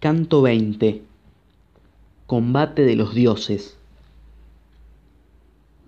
Canto 0.00 0.42
20 0.42 1.02
Combate 2.28 2.84
de 2.84 2.94
los 2.94 3.16
dioses 3.16 3.76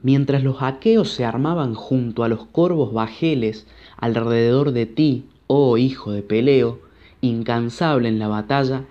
Mientras 0.03 0.43
los 0.43 0.63
aqueos 0.63 1.11
se 1.13 1.25
armaban 1.25 1.75
junto 1.75 2.25
a 2.25 2.29
los 2.29 2.45
corvos 2.47 2.93
bajeles 2.93 3.69
alrededor 3.97 4.73
de 4.73 4.87
ti, 4.87 5.27
oh 5.47 5.79
hijo 5.79 6.11
de 6.11 6.23
Peleo, 6.23 6.81
incansable 7.21 8.09
en 8.09 8.19
la 8.19 8.27
batalla, 8.27 8.83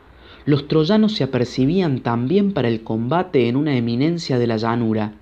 los 0.46 0.70
troyanos 0.70 1.16
se 1.16 1.26
apercibían 1.26 2.00
también 2.00 2.54
para 2.54 2.70
el 2.70 2.82
combate 2.86 3.50
en 3.50 3.58
una 3.58 3.76
eminencia 3.76 4.40
de 4.40 4.48
la 4.48 4.56
llanura. 4.56 5.16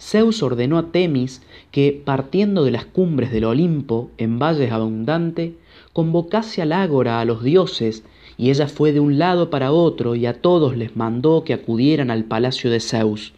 Zeus 0.00 0.42
ordenó 0.42 0.78
a 0.78 0.92
Temis 0.92 1.42
que, 1.72 2.02
partiendo 2.02 2.64
de 2.64 2.70
las 2.70 2.86
cumbres 2.86 3.32
del 3.32 3.44
Olimpo, 3.44 4.10
en 4.16 4.38
valles 4.38 4.72
abundante, 4.72 5.58
convocase 5.92 6.62
al 6.62 6.72
ágora 6.72 7.20
a 7.20 7.26
los 7.26 7.42
dioses 7.42 8.02
y 8.36 8.50
ella 8.50 8.68
fue 8.68 8.92
de 8.92 9.00
un 9.00 9.18
lado 9.18 9.50
para 9.50 9.72
otro 9.72 10.14
y 10.14 10.26
a 10.26 10.40
todos 10.40 10.76
les 10.76 10.96
mandó 10.96 11.44
que 11.44 11.54
acudieran 11.54 12.10
al 12.10 12.24
palacio 12.24 12.70
de 12.70 12.80
Zeus. 12.80 13.32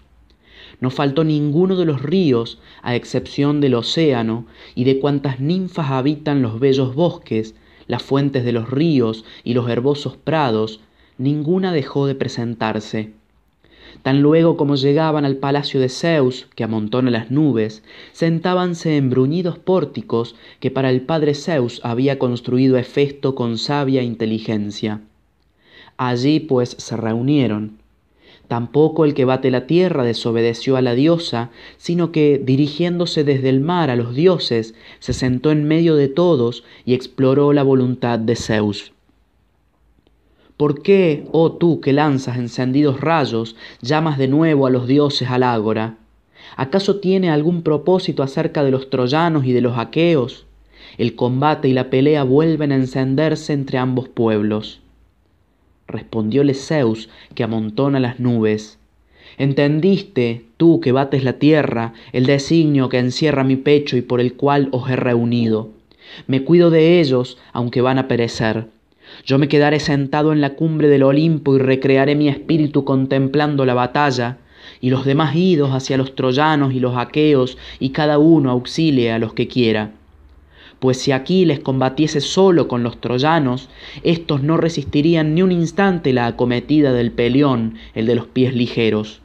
No 0.81 0.91
faltó 0.91 1.25
ninguno 1.25 1.77
de 1.77 1.85
los 1.85 2.03
ríos, 2.03 2.59
a 2.83 2.95
excepción 2.95 3.61
del 3.61 3.75
océano, 3.75 4.47
y 4.75 4.85
de 4.85 4.99
cuantas 4.99 5.41
ninfas 5.41 5.91
habitan 5.91 6.43
los 6.43 6.61
bellos 6.61 6.95
bosques, 6.95 7.55
las 7.87 8.03
fuentes 8.03 8.45
de 8.45 8.53
los 8.53 8.69
ríos 8.69 9.25
y 9.45 9.55
los 9.55 9.69
herbosos 9.69 10.17
prados, 10.17 10.81
ninguna 11.19 11.73
dejó 11.73 12.07
de 12.07 12.15
presentarse. 12.15 13.13
Tan 14.07 14.23
luego 14.23 14.57
como 14.57 14.77
llegaban 14.77 15.25
al 15.25 15.39
palacio 15.39 15.81
de 15.81 15.89
Zeus, 15.89 16.47
que 16.55 16.63
amontona 16.63 17.11
las 17.11 17.33
nubes, 17.33 17.83
sentábanse 18.13 18.97
en 18.97 19.11
bruñidos 19.11 19.59
pórticos 19.59 20.37
que 20.61 20.71
para 20.71 20.91
el 20.91 21.01
padre 21.01 21.35
Zeus 21.35 21.81
había 21.83 22.17
construido 22.17 22.79
Hefesto 22.79 23.35
con 23.35 23.59
sabia 23.59 24.05
inteligencia. 24.05 25.01
Allí 25.97 26.39
pues 26.39 26.77
se 26.79 26.97
reunieron. 26.97 27.79
Tampoco 28.47 29.05
el 29.05 29.13
que 29.13 29.25
bate 29.25 29.51
la 29.51 29.67
tierra 29.67 30.05
desobedeció 30.05 30.77
a 30.77 30.83
la 30.83 30.95
diosa, 30.95 31.51
sino 31.77 32.13
que, 32.13 32.41
dirigiéndose 32.41 33.25
desde 33.25 33.49
el 33.49 33.59
mar 33.59 33.91
a 33.91 33.97
los 33.97 34.15
dioses, 34.15 34.77
se 35.01 35.15
sentó 35.15 35.51
en 35.51 35.67
medio 35.67 35.97
de 35.97 36.07
todos 36.07 36.63
y 36.85 36.95
exploró 36.95 37.53
la 37.53 37.65
voluntad 37.65 38.21
de 38.21 38.37
Zeus. 38.37 38.93
¿Por 40.57 40.81
qué, 40.81 41.27
oh 41.33 41.53
tú 41.53 41.83
que 41.83 41.93
lanzas 41.93 42.39
encendidos 42.39 43.03
rayos, 43.03 43.57
llamas 43.83 44.17
de 44.17 44.27
nuevo 44.27 44.67
a 44.67 44.71
los 44.71 44.87
dioses 44.87 45.29
al 45.29 45.43
ágora? 45.43 45.99
¿Acaso 46.57 46.99
tiene 47.01 47.29
algún 47.29 47.61
propósito 47.61 48.23
acerca 48.23 48.65
de 48.65 48.71
los 48.71 48.89
troyanos 48.89 49.45
y 49.45 49.53
de 49.53 49.61
los 49.61 49.77
aqueos? 49.77 50.47
El 50.97 51.15
combate 51.15 51.69
y 51.69 51.75
la 51.75 51.91
pelea 51.91 52.23
vuelven 52.23 52.73
a 52.73 52.77
encenderse 52.77 53.53
entre 53.53 53.77
ambos 53.77 54.09
pueblos. 54.09 54.81
Respondióle 55.89 56.55
Zeus, 56.55 57.11
que 57.35 57.45
amontona 57.45 58.01
las 58.01 58.19
nubes. 58.19 58.79
¿Entendiste, 59.37 60.47
tú 60.57 60.81
que 60.81 60.93
bates 60.93 61.23
la 61.23 61.35
tierra, 61.35 61.93
el 62.15 62.25
designio 62.25 62.89
que 62.89 62.99
encierra 62.99 63.45
mi 63.45 63.57
pecho 63.57 63.99
y 63.99 64.01
por 64.01 64.23
el 64.23 64.35
cual 64.35 64.69
os 64.73 64.89
he 64.89 64.97
reunido? 64.97 65.69
Me 66.27 66.45
cuido 66.45 66.71
de 66.71 66.99
ellos, 66.99 67.37
aunque 67.53 67.83
van 67.83 67.99
a 67.99 68.09
perecer 68.09 68.69
yo 69.25 69.39
me 69.39 69.49
quedaré 69.49 69.81
sentado 69.81 70.33
en 70.33 70.41
la 70.41 70.55
cumbre 70.55 70.89
del 70.89 71.03
Olimpo 71.03 71.57
y 71.57 71.59
recrearé 71.59 72.15
mi 72.15 72.29
espíritu 72.29 72.85
contemplando 72.85 73.65
la 73.65 73.75
batalla, 73.75 74.39
y 74.81 74.91
los 74.91 75.05
demás 75.05 75.35
idos 75.35 75.71
hacia 75.71 75.97
los 75.97 76.15
troyanos 76.15 76.75
y 76.75 76.81
los 76.81 76.97
aqueos, 76.97 77.57
y 77.79 77.91
cada 77.91 78.19
uno 78.19 78.51
auxilie 78.51 79.13
a 79.13 79.19
los 79.19 79.33
que 79.33 79.49
quiera. 79.49 79.93
Pues 80.79 80.99
si 80.99 81.13
Aquiles 81.13 81.61
combatiese 81.61 82.21
solo 82.21 82.69
con 82.69 82.83
los 82.83 83.01
troyanos, 83.01 83.71
éstos 84.03 84.43
no 84.43 84.59
resistirían 84.59 85.35
ni 85.35 85.43
un 85.43 85.53
instante 85.53 86.13
la 86.13 86.27
acometida 86.27 86.93
del 86.93 87.13
peleón, 87.13 87.77
el 87.95 88.07
de 88.07 88.15
los 88.15 88.27
pies 88.27 88.55
ligeros. 88.55 89.23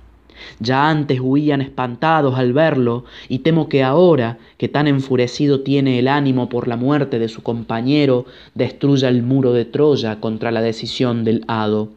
Ya 0.60 0.90
antes 0.90 1.20
huían 1.22 1.62
espantados 1.62 2.38
al 2.38 2.54
verlo, 2.54 3.06
y 3.30 3.40
temo 3.40 3.70
que 3.70 3.84
ahora, 3.84 4.38
que 4.58 4.68
tan 4.68 4.88
enfurecido 4.88 5.62
tiene 5.62 6.00
el 6.00 6.08
ánimo 6.08 6.50
por 6.50 6.68
la 6.68 6.78
muerte 6.78 7.20
de 7.20 7.30
su 7.30 7.44
compañero, 7.44 8.26
destruya 8.56 9.10
el 9.10 9.24
muro 9.24 9.54
de 9.54 9.66
Troya 9.66 10.20
contra 10.20 10.52
la 10.52 10.62
decisión 10.62 11.24
del 11.24 11.44
hado. 11.48 11.90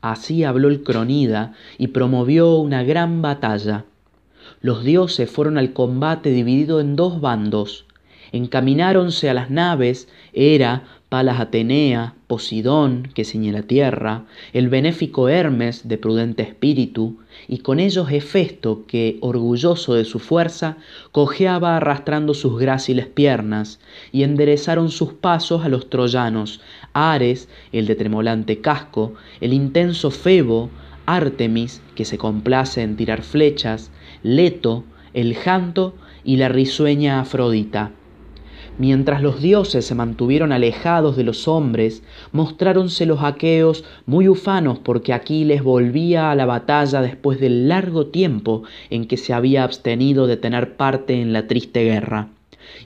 Así 0.00 0.44
habló 0.44 0.68
el 0.68 0.82
cronida 0.82 1.54
y 1.76 1.88
promovió 1.88 2.56
una 2.56 2.84
gran 2.84 3.20
batalla. 3.20 3.84
Los 4.60 4.84
dioses 4.84 5.30
fueron 5.30 5.58
al 5.58 5.72
combate 5.72 6.30
dividido 6.30 6.80
en 6.80 6.96
dos 6.96 7.20
bandos. 7.20 7.84
Encamináronse 8.32 9.30
a 9.30 9.34
las 9.34 9.50
naves 9.50 10.08
Hera, 10.32 10.82
Palas 11.08 11.40
Atenea, 11.40 12.14
Posidón, 12.26 13.08
que 13.14 13.24
ciñe 13.24 13.50
la 13.50 13.62
tierra, 13.62 14.26
el 14.52 14.68
benéfico 14.68 15.30
Hermes, 15.30 15.88
de 15.88 15.96
prudente 15.96 16.42
espíritu, 16.42 17.16
y 17.48 17.60
con 17.60 17.80
ellos 17.80 18.12
Hefesto, 18.12 18.84
que, 18.86 19.16
orgulloso 19.22 19.94
de 19.94 20.04
su 20.04 20.18
fuerza, 20.18 20.76
cojeaba 21.10 21.78
arrastrando 21.78 22.34
sus 22.34 22.58
gráciles 22.58 23.06
piernas, 23.06 23.80
y 24.12 24.22
enderezaron 24.22 24.90
sus 24.90 25.14
pasos 25.14 25.64
a 25.64 25.70
los 25.70 25.88
troyanos, 25.88 26.60
Ares, 26.92 27.48
el 27.72 27.86
de 27.86 27.94
tremolante 27.94 28.60
casco, 28.60 29.14
el 29.40 29.54
intenso 29.54 30.10
Febo, 30.10 30.68
Artemis, 31.06 31.80
que 31.94 32.04
se 32.04 32.18
complace 32.18 32.82
en 32.82 32.96
tirar 32.96 33.22
flechas, 33.22 33.90
Leto, 34.22 34.84
el 35.14 35.34
janto 35.34 35.94
y 36.22 36.36
la 36.36 36.50
risueña 36.50 37.20
Afrodita. 37.20 37.92
Mientras 38.78 39.22
los 39.22 39.42
dioses 39.42 39.84
se 39.84 39.96
mantuvieron 39.96 40.52
alejados 40.52 41.16
de 41.16 41.24
los 41.24 41.48
hombres, 41.48 42.04
mostráronse 42.30 43.06
los 43.06 43.24
aqueos 43.24 43.84
muy 44.06 44.28
ufanos 44.28 44.78
porque 44.78 45.12
Aquiles 45.12 45.64
volvía 45.64 46.30
a 46.30 46.36
la 46.36 46.46
batalla 46.46 47.02
después 47.02 47.40
del 47.40 47.68
largo 47.68 48.06
tiempo 48.06 48.62
en 48.88 49.08
que 49.08 49.16
se 49.16 49.34
había 49.34 49.64
abstenido 49.64 50.28
de 50.28 50.36
tener 50.36 50.76
parte 50.76 51.20
en 51.20 51.32
la 51.32 51.48
triste 51.48 51.82
guerra. 51.82 52.28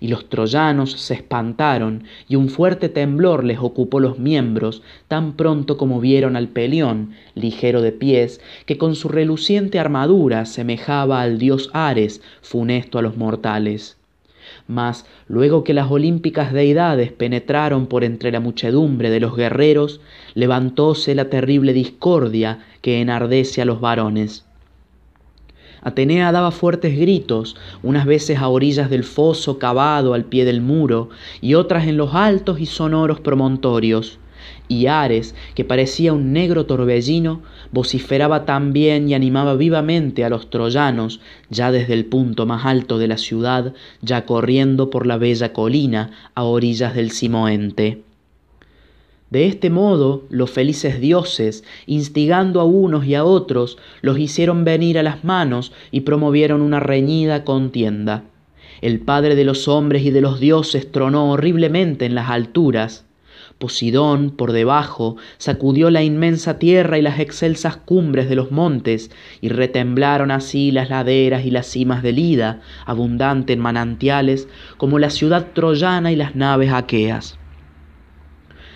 Y 0.01 0.09
los 0.09 0.31
troyanos 0.31 0.93
se 0.93 1.13
espantaron, 1.13 2.05
y 2.27 2.37
un 2.37 2.49
fuerte 2.49 2.89
temblor 2.89 3.45
les 3.45 3.59
ocupó 3.59 4.01
los 4.01 4.19
miembros, 4.19 4.83
tan 5.09 5.35
pronto 5.35 5.77
como 5.77 6.01
vieron 6.01 6.37
al 6.37 6.49
Pelión, 6.49 7.11
ligero 7.35 7.83
de 7.83 7.93
pies, 7.93 8.41
que 8.65 8.79
con 8.79 8.95
su 8.95 9.11
reluciente 9.11 9.79
armadura 9.79 10.47
semejaba 10.47 11.21
al 11.21 11.39
dios 11.39 11.69
Ares, 11.75 12.23
funesto 12.41 12.99
a 12.99 13.03
los 13.03 13.19
mortales. 13.19 13.99
Mas 14.67 15.07
luego 15.29 15.65
que 15.65 15.75
las 15.75 15.91
olímpicas 15.91 16.53
deidades 16.53 17.13
penetraron 17.13 17.87
por 17.87 18.05
entre 18.05 18.31
la 18.33 18.41
muchedumbre 18.41 19.11
de 19.11 19.21
los 19.21 19.37
guerreros, 19.37 20.01
levantóse 20.35 21.15
la 21.15 21.29
terrible 21.31 21.73
discordia 21.73 22.61
que 22.81 23.01
enardece 23.01 23.63
a 23.63 23.65
los 23.65 23.81
varones. 23.81 24.45
Atenea 25.83 26.31
daba 26.31 26.53
fuertes 26.53 26.97
gritos, 26.97 27.57
unas 27.83 28.07
veces 28.07 28.39
a 28.39 28.49
orillas 28.49 28.89
del 28.89 29.03
foso 29.03 29.59
cavado 29.59 30.15
al 30.15 30.25
pie 30.25 30.45
del 30.45 30.61
muro, 30.61 31.11
y 31.41 31.55
otras 31.55 31.89
en 31.89 31.97
los 31.97 32.15
altos 32.15 32.61
y 32.61 32.67
sonoros 32.67 33.19
promontorios 33.19 34.21
y 34.69 34.87
Ares, 34.87 35.35
que 35.55 35.65
parecía 35.65 36.13
un 36.13 36.33
negro 36.33 36.67
torbellino, 36.67 37.43
vociferaba 37.73 38.45
también 38.45 39.09
y 39.09 39.15
animaba 39.15 39.57
vivamente 39.57 40.25
a 40.25 40.29
los 40.29 40.51
troyanos, 40.51 41.21
ya 41.51 41.73
desde 41.73 41.95
el 41.95 42.05
punto 42.05 42.47
más 42.47 42.65
alto 42.65 42.99
de 42.99 43.09
la 43.09 43.17
ciudad, 43.17 43.75
ya 44.03 44.25
corriendo 44.25 44.91
por 44.91 45.07
la 45.07 45.17
bella 45.17 45.53
colina 45.53 46.11
a 46.35 46.45
orillas 46.45 46.95
del 46.95 47.11
Simoente. 47.11 48.03
De 49.31 49.47
este 49.47 49.71
modo, 49.71 50.25
los 50.29 50.51
felices 50.51 51.01
dioses, 51.01 51.65
instigando 51.87 52.61
a 52.61 52.65
unos 52.65 53.07
y 53.07 53.15
a 53.15 53.25
otros, 53.25 53.79
los 54.03 54.19
hicieron 54.19 54.65
venir 54.65 54.99
a 54.99 55.03
las 55.03 55.25
manos 55.25 55.73
y 55.91 56.01
promovieron 56.01 56.61
una 56.61 56.81
reñida 56.81 57.43
contienda. 57.43 58.25
El 58.83 59.01
Padre 59.01 59.35
de 59.35 59.45
los 59.45 59.69
hombres 59.69 60.03
y 60.03 60.11
de 60.11 60.21
los 60.21 60.39
dioses 60.39 60.93
tronó 60.93 61.31
horriblemente 61.31 62.05
en 62.05 62.15
las 62.15 62.29
alturas, 62.29 63.07
Posidón, 63.63 64.31
por 64.31 64.51
debajo, 64.51 65.15
sacudió 65.39 65.89
la 65.89 66.03
inmensa 66.03 66.59
tierra 66.59 66.99
y 66.99 67.03
las 67.03 67.21
excelsas 67.21 67.77
cumbres 67.77 68.29
de 68.29 68.35
los 68.35 68.51
montes, 68.51 69.13
y 69.41 69.51
retemblaron 69.51 70.33
así 70.33 70.73
las 70.73 70.91
laderas 70.91 71.47
y 71.47 71.53
las 71.53 71.69
cimas 71.69 72.03
del 72.03 72.19
Ida, 72.19 72.61
abundante 72.87 73.53
en 73.53 73.61
manantiales, 73.61 74.49
como 74.79 74.99
la 74.99 75.11
ciudad 75.11 75.53
troyana 75.53 76.11
y 76.11 76.17
las 76.17 76.35
naves 76.35 76.73
aqueas. 76.73 77.39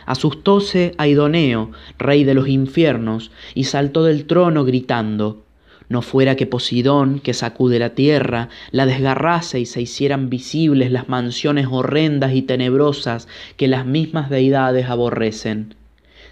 Asustóse 0.07 0.93
a 0.99 1.09
Idoneo, 1.09 1.73
rey 1.99 2.23
de 2.23 2.35
los 2.35 2.47
infiernos, 2.47 3.33
y 3.55 3.65
saltó 3.65 4.05
del 4.05 4.27
trono 4.27 4.65
gritando, 4.65 5.46
no 5.89 6.03
fuera 6.03 6.35
que 6.35 6.47
Posidón, 6.47 7.21
que 7.21 7.35
sacude 7.35 7.79
la 7.79 7.91
tierra, 7.91 8.49
la 8.73 8.87
desgarrase 8.87 9.61
y 9.61 9.67
se 9.67 9.81
hicieran 9.81 10.29
visibles 10.29 10.91
las 10.91 11.09
mansiones 11.09 11.69
horrendas 11.71 12.35
y 12.35 12.43
tenebrosas 12.43 13.29
que 13.57 13.69
las 13.69 13.87
mismas 13.87 14.29
deidades 14.29 14.89
aborrecen. 14.89 15.75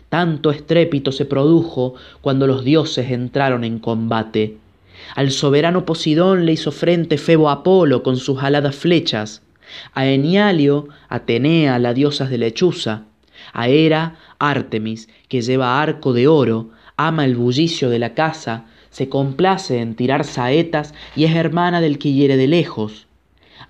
Tanto 0.08 0.50
estrépito 0.50 1.12
se 1.12 1.24
produjo 1.24 1.94
cuando 2.20 2.46
los 2.46 2.64
dioses 2.64 3.10
entraron 3.10 3.64
en 3.64 3.78
combate. 3.78 4.58
Al 5.14 5.30
soberano 5.30 5.84
Posidón 5.84 6.46
le 6.46 6.52
hizo 6.52 6.72
frente 6.72 7.18
Febo 7.18 7.50
Apolo 7.50 8.02
con 8.02 8.16
sus 8.16 8.42
aladas 8.42 8.74
flechas, 8.74 9.42
a 9.92 10.06
Enialio, 10.06 10.88
Atenea, 11.08 11.78
la 11.78 11.94
diosa 11.94 12.26
de 12.26 12.38
lechuza, 12.38 13.04
A 13.52 13.68
Hera, 13.68 14.16
Artemis, 14.38 15.08
que 15.28 15.42
lleva 15.42 15.80
arco 15.80 16.12
de 16.12 16.28
oro, 16.28 16.70
ama 16.96 17.24
el 17.24 17.36
bullicio 17.36 17.90
de 17.90 17.98
la 17.98 18.14
casa, 18.14 18.66
se 18.94 19.08
complace 19.08 19.80
en 19.80 19.96
tirar 19.96 20.22
saetas 20.22 20.94
y 21.16 21.24
es 21.24 21.34
hermana 21.34 21.80
del 21.80 21.98
que 21.98 22.12
hiere 22.12 22.36
de 22.36 22.46
lejos. 22.46 23.08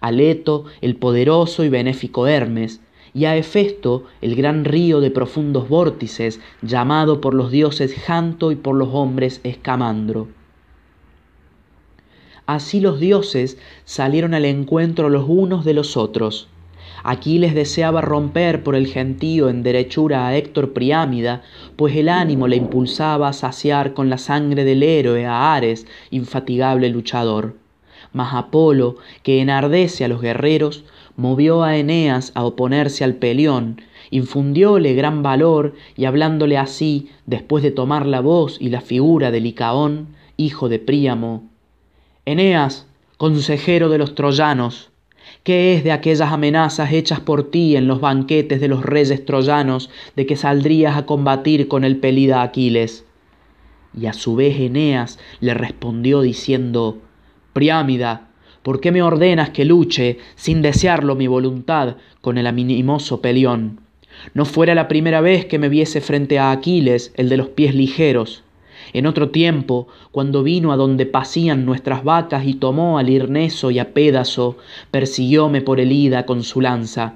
A 0.02 0.12
Leto, 0.12 0.66
el 0.82 0.96
poderoso 0.96 1.64
y 1.64 1.70
benéfico 1.70 2.26
Hermes, 2.26 2.82
y 3.14 3.24
a 3.24 3.34
Hefesto, 3.34 4.04
el 4.20 4.36
gran 4.36 4.66
río 4.66 5.00
de 5.00 5.10
profundos 5.10 5.66
vórtices, 5.70 6.42
llamado 6.60 7.22
por 7.22 7.32
los 7.32 7.50
dioses 7.50 7.94
Janto 7.94 8.52
y 8.52 8.56
por 8.56 8.74
los 8.74 8.90
hombres 8.92 9.40
Escamandro. 9.44 10.28
Así 12.44 12.80
los 12.80 13.00
dioses 13.00 13.56
salieron 13.86 14.34
al 14.34 14.44
encuentro 14.44 15.08
los 15.08 15.24
unos 15.26 15.64
de 15.64 15.72
los 15.72 15.96
otros. 15.96 16.48
Aquiles 17.02 17.54
deseaba 17.54 18.00
romper 18.00 18.62
por 18.62 18.74
el 18.74 18.86
gentío 18.86 19.48
en 19.48 19.62
derechura 19.62 20.26
a 20.26 20.36
Héctor 20.36 20.72
Priámida, 20.72 21.42
pues 21.76 21.96
el 21.96 22.08
ánimo 22.08 22.48
le 22.48 22.56
impulsaba 22.56 23.28
a 23.28 23.32
saciar 23.32 23.94
con 23.94 24.08
la 24.08 24.18
sangre 24.18 24.64
del 24.64 24.82
héroe 24.82 25.26
a 25.26 25.54
Ares, 25.54 25.86
infatigable 26.10 26.88
luchador. 26.88 27.56
Mas 28.12 28.34
Apolo, 28.34 28.96
que 29.22 29.40
enardece 29.40 30.04
a 30.04 30.08
los 30.08 30.20
guerreros, 30.20 30.84
movió 31.16 31.62
a 31.62 31.76
Eneas 31.76 32.32
a 32.34 32.44
oponerse 32.44 33.04
al 33.04 33.14
peleón, 33.14 33.80
infundióle 34.10 34.94
gran 34.94 35.22
valor 35.22 35.74
y 35.96 36.04
hablándole 36.04 36.56
así, 36.58 37.10
después 37.26 37.62
de 37.62 37.70
tomar 37.70 38.06
la 38.06 38.20
voz 38.20 38.56
y 38.60 38.68
la 38.68 38.80
figura 38.80 39.30
de 39.30 39.40
Licaón, 39.40 40.08
hijo 40.36 40.68
de 40.68 40.78
Príamo, 40.78 41.48
Eneas, 42.26 42.86
consejero 43.18 43.90
de 43.90 43.98
los 43.98 44.14
troyanos, 44.14 44.90
¿qué 45.44 45.74
es 45.74 45.84
de 45.84 45.92
aquellas 45.92 46.32
amenazas 46.32 46.92
hechas 46.92 47.20
por 47.20 47.50
ti 47.50 47.76
en 47.76 47.86
los 47.86 48.00
banquetes 48.00 48.60
de 48.60 48.68
los 48.68 48.82
reyes 48.82 49.24
troyanos 49.26 49.90
de 50.16 50.24
que 50.24 50.36
saldrías 50.36 50.96
a 50.96 51.04
combatir 51.04 51.68
con 51.68 51.84
el 51.84 51.98
pelida 51.98 52.42
Aquiles? 52.42 53.04
Y 53.96 54.06
a 54.06 54.14
su 54.14 54.34
vez 54.34 54.58
Eneas 54.58 55.18
le 55.40 55.52
respondió 55.52 56.22
diciendo, 56.22 56.98
Priámida, 57.52 58.28
¿por 58.62 58.80
qué 58.80 58.90
me 58.90 59.02
ordenas 59.02 59.50
que 59.50 59.66
luche, 59.66 60.18
sin 60.34 60.62
desearlo 60.62 61.14
mi 61.14 61.26
voluntad, 61.26 61.96
con 62.22 62.38
el 62.38 62.46
animoso 62.46 63.20
Pelión? 63.20 63.80
No 64.32 64.46
fuera 64.46 64.74
la 64.74 64.88
primera 64.88 65.20
vez 65.20 65.44
que 65.44 65.58
me 65.58 65.68
viese 65.68 66.00
frente 66.00 66.38
a 66.38 66.52
Aquiles, 66.52 67.12
el 67.16 67.28
de 67.28 67.36
los 67.36 67.48
pies 67.48 67.74
ligeros. 67.74 68.43
En 68.92 69.06
otro 69.06 69.30
tiempo, 69.30 69.88
cuando 70.12 70.42
vino 70.42 70.72
a 70.72 70.76
donde 70.76 71.06
pacían 71.06 71.64
nuestras 71.64 72.04
vacas 72.04 72.46
y 72.46 72.54
tomó 72.54 72.98
al 72.98 73.08
Irneso 73.08 73.70
y 73.70 73.78
a 73.78 73.94
Pédaso, 73.94 74.56
persiguióme 74.90 75.60
por 75.60 75.80
el 75.80 75.92
ida 75.92 76.26
con 76.26 76.42
su 76.42 76.60
lanza. 76.60 77.14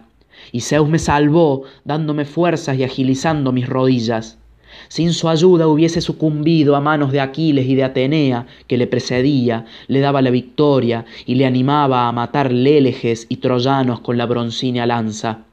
Y 0.53 0.61
Zeus 0.61 0.89
me 0.89 0.99
salvó, 0.99 1.65
dándome 1.85 2.25
fuerzas 2.25 2.79
y 2.79 2.85
agilizando 2.85 3.53
mis 3.53 3.69
rodillas. 3.69 4.39
Sin 4.89 5.13
su 5.13 5.29
ayuda 5.29 5.67
hubiese 5.67 6.01
sucumbido 6.01 6.77
a 6.77 6.81
manos 6.81 7.11
de 7.13 7.21
Aquiles 7.21 7.67
y 7.67 7.75
de 7.75 7.85
Atenea, 7.85 8.47
que 8.67 8.79
le 8.79 8.87
precedía, 8.87 9.67
le 9.89 10.01
daba 10.01 10.23
la 10.23 10.31
victoria 10.31 11.05
y 11.27 11.35
le 11.35 11.47
animaba 11.47 12.07
a 12.07 12.13
matar 12.13 12.53
léleges 12.53 13.27
y 13.29 13.37
troyanos 13.37 14.01
con 14.01 14.17
la 14.17 14.27
broncínea 14.27 14.87
lanza. 14.87 15.48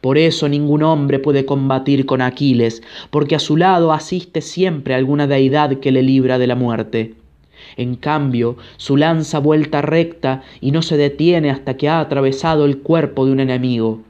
Por 0.00 0.18
eso 0.18 0.48
ningún 0.48 0.82
hombre 0.82 1.18
puede 1.18 1.44
combatir 1.44 2.06
con 2.06 2.20
Aquiles, 2.20 2.82
porque 3.10 3.34
a 3.34 3.40
su 3.40 3.56
lado 3.56 3.92
asiste 3.92 4.40
siempre 4.40 4.94
alguna 4.94 5.26
deidad 5.26 5.78
que 5.78 5.92
le 5.92 6.02
libra 6.02 6.38
de 6.38 6.46
la 6.46 6.54
muerte. 6.54 7.14
En 7.76 7.94
cambio, 7.94 8.56
su 8.76 8.96
lanza 8.96 9.38
vuelta 9.38 9.82
recta 9.82 10.42
y 10.60 10.70
no 10.70 10.82
se 10.82 10.96
detiene 10.96 11.50
hasta 11.50 11.76
que 11.76 11.88
ha 11.88 12.00
atravesado 12.00 12.64
el 12.64 12.78
cuerpo 12.78 13.26
de 13.26 13.32
un 13.32 13.40
enemigo. 13.40 14.00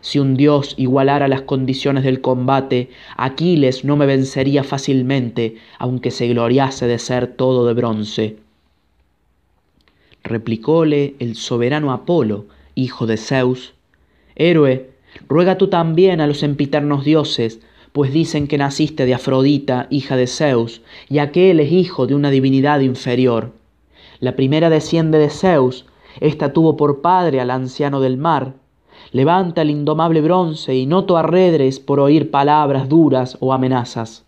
Si 0.00 0.18
un 0.18 0.36
dios 0.36 0.74
igualara 0.78 1.28
las 1.28 1.42
condiciones 1.42 2.04
del 2.04 2.20
combate, 2.20 2.90
Aquiles 3.16 3.84
no 3.84 3.96
me 3.96 4.06
vencería 4.06 4.64
fácilmente, 4.64 5.56
aunque 5.78 6.10
se 6.10 6.28
gloriase 6.28 6.86
de 6.86 6.98
ser 6.98 7.26
todo 7.26 7.66
de 7.66 7.74
bronce. 7.74 8.36
Replicóle 10.22 11.14
el 11.18 11.34
soberano 11.36 11.92
Apolo, 11.92 12.46
hijo 12.74 13.06
de 13.06 13.16
Zeus, 13.16 13.74
Héroe, 14.36 14.90
Ruega 15.28 15.58
tú 15.58 15.68
también 15.68 16.20
a 16.20 16.26
los 16.26 16.42
empiternos 16.42 17.04
dioses, 17.04 17.60
pues 17.92 18.12
dicen 18.12 18.46
que 18.46 18.58
naciste 18.58 19.06
de 19.06 19.14
Afrodita, 19.14 19.86
hija 19.90 20.16
de 20.16 20.26
Zeus, 20.26 20.82
y 21.08 21.18
aquel 21.18 21.60
es 21.60 21.72
hijo 21.72 22.06
de 22.06 22.14
una 22.14 22.30
divinidad 22.30 22.80
inferior. 22.80 23.52
La 24.20 24.36
primera 24.36 24.70
desciende 24.70 25.18
de 25.18 25.30
Zeus, 25.30 25.86
ésta 26.20 26.52
tuvo 26.52 26.76
por 26.76 27.00
padre 27.00 27.40
al 27.40 27.50
anciano 27.50 28.00
del 28.00 28.16
mar. 28.16 28.54
Levanta 29.12 29.62
el 29.62 29.70
indomable 29.70 30.20
bronce 30.20 30.76
y 30.76 30.86
no 30.86 31.04
arredres 31.16 31.80
por 31.80 31.98
oír 31.98 32.30
palabras 32.30 32.88
duras 32.88 33.36
o 33.40 33.52
amenazas. 33.52 34.24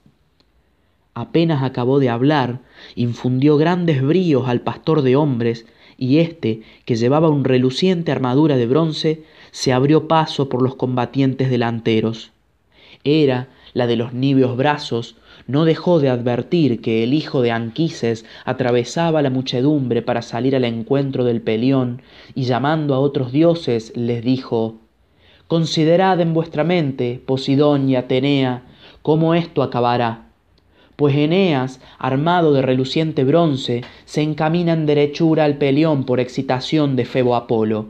Apenas 1.14 1.62
acabó 1.62 1.98
de 1.98 2.08
hablar, 2.08 2.60
infundió 2.96 3.58
grandes 3.58 4.02
bríos 4.02 4.48
al 4.48 4.62
pastor 4.62 5.02
de 5.02 5.14
hombres, 5.14 5.66
y 5.98 6.18
éste, 6.18 6.62
que 6.84 6.96
llevaba 6.96 7.28
un 7.28 7.44
reluciente 7.44 8.10
armadura 8.10 8.56
de 8.56 8.66
bronce, 8.66 9.22
se 9.52 9.72
abrió 9.72 10.08
paso 10.08 10.48
por 10.48 10.62
los 10.62 10.74
combatientes 10.74 11.48
delanteros. 11.48 12.32
Era 13.04 13.48
la 13.74 13.86
de 13.86 13.96
los 13.96 14.12
niveos 14.12 14.56
brazos, 14.56 15.16
no 15.46 15.64
dejó 15.64 16.00
de 16.00 16.08
advertir 16.08 16.80
que 16.80 17.04
el 17.04 17.14
hijo 17.14 17.42
de 17.42 17.52
Anquises 17.52 18.24
atravesaba 18.44 19.22
la 19.22 19.30
muchedumbre 19.30 20.02
para 20.02 20.22
salir 20.22 20.56
al 20.56 20.64
encuentro 20.64 21.24
del 21.24 21.40
pelión, 21.40 22.02
y 22.34 22.44
llamando 22.44 22.94
a 22.94 23.00
otros 23.00 23.30
dioses 23.32 23.92
les 23.96 24.24
dijo 24.24 24.76
Considerad 25.48 26.20
en 26.20 26.32
vuestra 26.32 26.64
mente, 26.64 27.20
Posidón 27.24 27.88
y 27.88 27.96
Atenea, 27.96 28.62
cómo 29.02 29.34
esto 29.34 29.62
acabará. 29.62 30.28
Pues 30.96 31.16
Eneas, 31.16 31.80
armado 31.98 32.52
de 32.52 32.62
reluciente 32.62 33.24
bronce, 33.24 33.82
se 34.04 34.22
encamina 34.22 34.72
en 34.72 34.86
derechura 34.86 35.44
al 35.44 35.58
pelión 35.58 36.04
por 36.04 36.20
excitación 36.20 36.96
de 36.96 37.04
Febo 37.04 37.34
Apolo. 37.34 37.88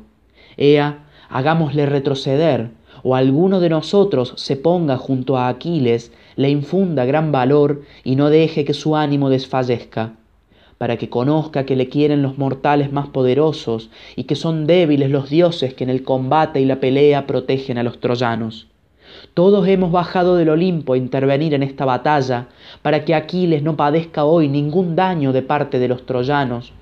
Ea, 0.56 1.04
hagámosle 1.32 1.86
retroceder, 1.86 2.70
o 3.02 3.16
alguno 3.16 3.58
de 3.58 3.70
nosotros 3.70 4.34
se 4.36 4.56
ponga 4.56 4.96
junto 4.96 5.36
a 5.36 5.48
Aquiles, 5.48 6.12
le 6.36 6.50
infunda 6.50 7.04
gran 7.04 7.32
valor 7.32 7.82
y 8.04 8.16
no 8.16 8.30
deje 8.30 8.64
que 8.64 8.74
su 8.74 8.96
ánimo 8.96 9.30
desfallezca, 9.30 10.12
para 10.78 10.96
que 10.98 11.08
conozca 11.08 11.64
que 11.64 11.76
le 11.76 11.88
quieren 11.88 12.22
los 12.22 12.38
mortales 12.38 12.92
más 12.92 13.08
poderosos 13.08 13.90
y 14.14 14.24
que 14.24 14.36
son 14.36 14.66
débiles 14.66 15.10
los 15.10 15.30
dioses 15.30 15.74
que 15.74 15.84
en 15.84 15.90
el 15.90 16.04
combate 16.04 16.60
y 16.60 16.64
la 16.64 16.80
pelea 16.80 17.26
protegen 17.26 17.78
a 17.78 17.82
los 17.82 17.98
troyanos. 17.98 18.68
Todos 19.34 19.66
hemos 19.68 19.90
bajado 19.90 20.36
del 20.36 20.50
Olimpo 20.50 20.92
a 20.92 20.98
intervenir 20.98 21.54
en 21.54 21.62
esta 21.62 21.84
batalla, 21.84 22.48
para 22.82 23.04
que 23.04 23.14
Aquiles 23.14 23.62
no 23.62 23.76
padezca 23.76 24.24
hoy 24.24 24.48
ningún 24.48 24.96
daño 24.96 25.32
de 25.32 25.42
parte 25.42 25.78
de 25.78 25.88
los 25.88 26.06
troyanos, 26.06 26.72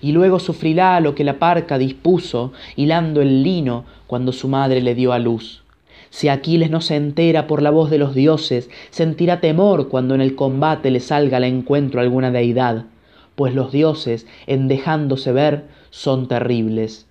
y 0.00 0.12
luego 0.12 0.38
sufrirá 0.38 1.00
lo 1.00 1.14
que 1.14 1.24
la 1.24 1.38
parca 1.38 1.78
dispuso, 1.78 2.52
hilando 2.76 3.20
el 3.20 3.42
lino 3.42 3.84
cuando 4.06 4.32
su 4.32 4.48
madre 4.48 4.80
le 4.80 4.94
dio 4.94 5.12
a 5.12 5.18
luz. 5.18 5.62
Si 6.10 6.28
Aquiles 6.28 6.70
no 6.70 6.80
se 6.80 6.96
entera 6.96 7.46
por 7.46 7.62
la 7.62 7.70
voz 7.70 7.90
de 7.90 7.98
los 7.98 8.14
dioses, 8.14 8.70
sentirá 8.90 9.40
temor 9.40 9.88
cuando 9.88 10.14
en 10.14 10.20
el 10.20 10.34
combate 10.34 10.90
le 10.90 11.00
salga 11.00 11.36
al 11.36 11.44
encuentro 11.44 12.00
alguna 12.00 12.30
deidad, 12.30 12.86
pues 13.34 13.54
los 13.54 13.72
dioses, 13.72 14.26
en 14.46 14.68
dejándose 14.68 15.32
ver, 15.32 15.64
son 15.90 16.28
terribles. 16.28 17.06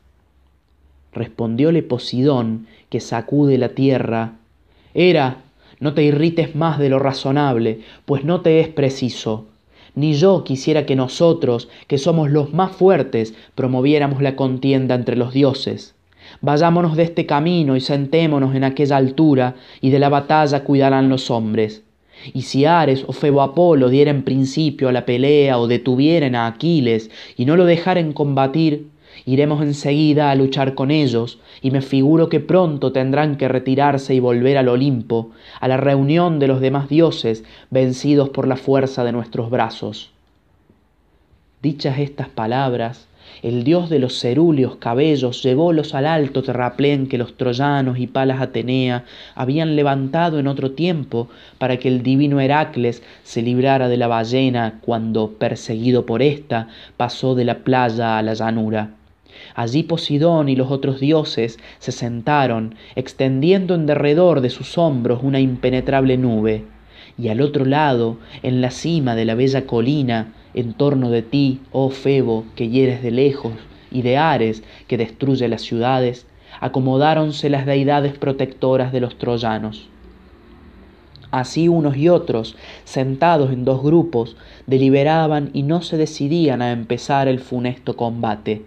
Respondióle 1.13 1.83
Posidón, 1.83 2.67
que 2.89 2.99
sacude 2.99 3.57
la 3.57 3.69
tierra, 3.69 4.33
Era, 4.93 5.43
no 5.79 5.93
te 5.93 6.03
irrites 6.03 6.55
más 6.55 6.79
de 6.79 6.89
lo 6.89 6.97
razonable, 6.97 7.81
pues 8.05 8.23
no 8.23 8.41
te 8.41 8.59
es 8.59 8.67
preciso 8.67 9.45
ni 9.97 10.13
yo 10.13 10.43
quisiera 10.43 10.85
que 10.85 10.95
nosotros, 10.95 11.69
que 11.87 11.97
somos 11.97 12.29
los 12.29 12.53
más 12.53 12.71
fuertes, 12.71 13.33
promoviéramos 13.55 14.21
la 14.21 14.35
contienda 14.35 14.93
entre 14.93 15.15
los 15.15 15.33
dioses. 15.33 15.95
Vayámonos 16.41 16.95
de 16.95 17.01
este 17.01 17.25
camino 17.25 17.75
y 17.75 17.81
sentémonos 17.81 18.53
en 18.53 18.63
aquella 18.63 18.97
altura, 18.97 19.55
y 19.81 19.89
de 19.89 19.97
la 19.97 20.09
batalla 20.09 20.63
cuidarán 20.63 21.09
los 21.09 21.31
hombres. 21.31 21.83
Y 22.31 22.43
si 22.43 22.65
Ares 22.65 23.05
o 23.07 23.11
Febo 23.11 23.41
Apolo 23.41 23.89
dieran 23.89 24.21
principio 24.21 24.87
a 24.87 24.91
la 24.91 25.03
pelea 25.05 25.57
o 25.57 25.67
detuvieran 25.67 26.35
a 26.35 26.45
Aquiles 26.45 27.09
y 27.35 27.45
no 27.45 27.55
lo 27.55 27.65
dejaren 27.65 28.13
combatir, 28.13 28.87
Iremos 29.25 29.61
enseguida 29.61 30.31
a 30.31 30.35
luchar 30.35 30.75
con 30.75 30.91
ellos, 30.91 31.39
y 31.61 31.71
me 31.71 31.81
figuro 31.81 32.29
que 32.29 32.39
pronto 32.39 32.91
tendrán 32.91 33.37
que 33.37 33.47
retirarse 33.47 34.13
y 34.13 34.19
volver 34.19 34.57
al 34.57 34.69
Olimpo, 34.69 35.31
a 35.59 35.67
la 35.67 35.77
reunión 35.77 36.39
de 36.39 36.47
los 36.47 36.61
demás 36.61 36.89
dioses, 36.89 37.43
vencidos 37.69 38.29
por 38.29 38.47
la 38.47 38.57
fuerza 38.57 39.03
de 39.03 39.11
nuestros 39.11 39.49
brazos. 39.49 40.11
Dichas 41.61 41.99
estas 41.99 42.29
palabras, 42.29 43.07
el 43.41 43.63
dios 43.63 43.89
de 43.89 43.99
los 43.99 44.19
cerúleos 44.19 44.77
cabellos 44.77 45.43
llevólos 45.43 45.93
al 45.93 46.05
alto 46.05 46.43
terraplén 46.43 47.07
que 47.07 47.17
los 47.17 47.35
troyanos 47.35 47.99
y 47.99 48.07
Palas 48.07 48.41
Atenea 48.41 49.05
habían 49.35 49.75
levantado 49.75 50.39
en 50.39 50.47
otro 50.47 50.71
tiempo 50.71 51.27
para 51.57 51.77
que 51.77 51.87
el 51.87 52.03
divino 52.03 52.39
Heracles 52.39 53.03
se 53.23 53.41
librara 53.41 53.89
de 53.89 53.97
la 53.97 54.07
ballena 54.07 54.79
cuando, 54.81 55.31
perseguido 55.31 56.05
por 56.05 56.21
ésta, 56.21 56.69
pasó 56.95 57.35
de 57.35 57.45
la 57.45 57.59
playa 57.59 58.17
a 58.17 58.21
la 58.21 58.33
llanura 58.33 58.96
Allí 59.55 59.83
Posidón 59.83 60.49
y 60.49 60.55
los 60.55 60.71
otros 60.71 60.99
dioses 60.99 61.59
se 61.79 61.91
sentaron, 61.91 62.75
extendiendo 62.95 63.75
en 63.75 63.85
derredor 63.85 64.41
de 64.41 64.49
sus 64.49 64.77
hombros 64.77 65.21
una 65.23 65.39
impenetrable 65.39 66.17
nube, 66.17 66.65
y 67.17 67.29
al 67.29 67.41
otro 67.41 67.65
lado, 67.65 68.17
en 68.43 68.61
la 68.61 68.71
cima 68.71 69.15
de 69.15 69.25
la 69.25 69.35
bella 69.35 69.65
colina, 69.65 70.33
en 70.53 70.73
torno 70.73 71.09
de 71.09 71.23
ti, 71.23 71.61
oh 71.71 71.89
Febo, 71.89 72.45
que 72.55 72.69
hieres 72.69 73.01
de 73.01 73.11
lejos, 73.11 73.53
y 73.91 74.01
de 74.01 74.17
Ares, 74.17 74.63
que 74.87 74.97
destruye 74.97 75.47
las 75.47 75.61
ciudades, 75.61 76.27
acomodáronse 76.59 77.49
las 77.49 77.65
deidades 77.65 78.17
protectoras 78.17 78.91
de 78.91 79.01
los 79.01 79.17
troyanos. 79.17 79.89
Así 81.31 81.67
unos 81.67 81.97
y 81.97 82.07
otros, 82.09 82.55
sentados 82.85 83.51
en 83.51 83.65
dos 83.65 83.83
grupos, 83.83 84.37
deliberaban 84.65 85.49
y 85.53 85.63
no 85.63 85.81
se 85.81 85.97
decidían 85.97 86.61
a 86.61 86.71
empezar 86.71 87.27
el 87.27 87.39
funesto 87.39 87.97
combate, 87.97 88.63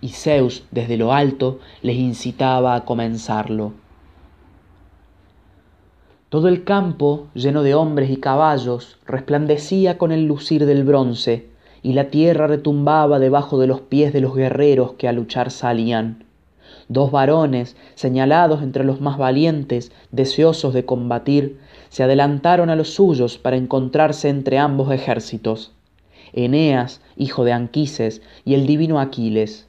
y 0.00 0.08
Zeus 0.08 0.64
desde 0.70 0.96
lo 0.96 1.12
alto 1.12 1.58
les 1.82 1.96
incitaba 1.96 2.74
a 2.74 2.84
comenzarlo. 2.84 3.72
Todo 6.28 6.48
el 6.48 6.64
campo, 6.64 7.28
lleno 7.34 7.62
de 7.62 7.74
hombres 7.74 8.10
y 8.10 8.18
caballos, 8.18 8.98
resplandecía 9.06 9.96
con 9.96 10.12
el 10.12 10.26
lucir 10.26 10.66
del 10.66 10.84
bronce, 10.84 11.46
y 11.82 11.94
la 11.94 12.10
tierra 12.10 12.46
retumbaba 12.46 13.18
debajo 13.18 13.58
de 13.58 13.66
los 13.66 13.80
pies 13.80 14.12
de 14.12 14.20
los 14.20 14.34
guerreros 14.34 14.92
que 14.94 15.08
a 15.08 15.12
luchar 15.12 15.50
salían. 15.50 16.24
Dos 16.88 17.10
varones, 17.10 17.76
señalados 17.94 18.62
entre 18.62 18.84
los 18.84 19.00
más 19.00 19.16
valientes, 19.16 19.92
deseosos 20.10 20.74
de 20.74 20.84
combatir, 20.84 21.58
se 21.88 22.02
adelantaron 22.02 22.68
a 22.68 22.76
los 22.76 22.90
suyos 22.90 23.38
para 23.38 23.56
encontrarse 23.56 24.28
entre 24.28 24.58
ambos 24.58 24.92
ejércitos. 24.92 25.72
Eneas, 26.32 27.00
hijo 27.16 27.44
de 27.44 27.52
Anquises, 27.52 28.22
y 28.44 28.54
el 28.54 28.66
divino 28.66 29.00
Aquiles. 29.00 29.67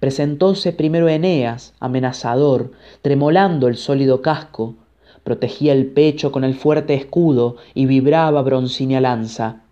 Presentóse 0.00 0.72
primero 0.72 1.08
Eneas, 1.08 1.74
amenazador, 1.80 2.70
tremolando 3.02 3.66
el 3.66 3.76
sólido 3.76 4.22
casco, 4.22 4.76
protegía 5.24 5.72
el 5.72 5.86
pecho 5.86 6.30
con 6.30 6.44
el 6.44 6.54
fuerte 6.54 6.94
escudo 6.94 7.56
y 7.74 7.86
vibraba 7.86 8.42
broncínea 8.42 9.00
lanza. 9.00 9.62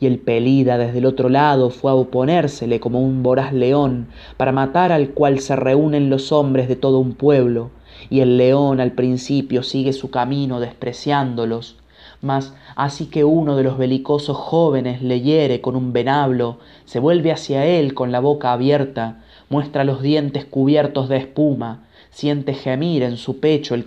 Y 0.00 0.06
el 0.06 0.18
Pelida 0.18 0.78
desde 0.78 0.98
el 0.98 1.04
otro 1.04 1.28
lado 1.28 1.68
fue 1.68 1.90
a 1.90 1.94
oponérsele 1.94 2.80
como 2.80 3.02
un 3.02 3.22
voraz 3.22 3.52
león, 3.52 4.08
para 4.38 4.50
matar 4.50 4.92
al 4.92 5.10
cual 5.10 5.40
se 5.40 5.56
reúnen 5.56 6.08
los 6.08 6.32
hombres 6.32 6.68
de 6.68 6.76
todo 6.76 6.98
un 6.98 7.12
pueblo, 7.12 7.70
y 8.08 8.20
el 8.20 8.38
león 8.38 8.80
al 8.80 8.92
principio 8.92 9.62
sigue 9.62 9.92
su 9.92 10.10
camino 10.10 10.58
despreciándolos, 10.58 11.76
mas 12.22 12.54
así 12.76 13.06
que 13.06 13.24
uno 13.24 13.56
de 13.56 13.62
los 13.62 13.76
belicosos 13.76 14.38
jóvenes 14.38 15.02
le 15.02 15.20
hiere 15.20 15.60
con 15.60 15.76
un 15.76 15.92
venablo, 15.92 16.60
se 16.86 16.98
vuelve 16.98 17.30
hacia 17.30 17.66
él 17.66 17.92
con 17.92 18.10
la 18.10 18.20
boca 18.20 18.52
abierta, 18.52 19.22
muestra 19.48 19.84
los 19.84 20.02
dientes 20.02 20.44
cubiertos 20.44 21.08
de 21.08 21.18
espuma, 21.18 21.84
siente 22.10 22.54
gemir 22.54 23.02
en 23.02 23.16
su 23.16 23.40
pecho 23.40 23.74
el, 23.74 23.86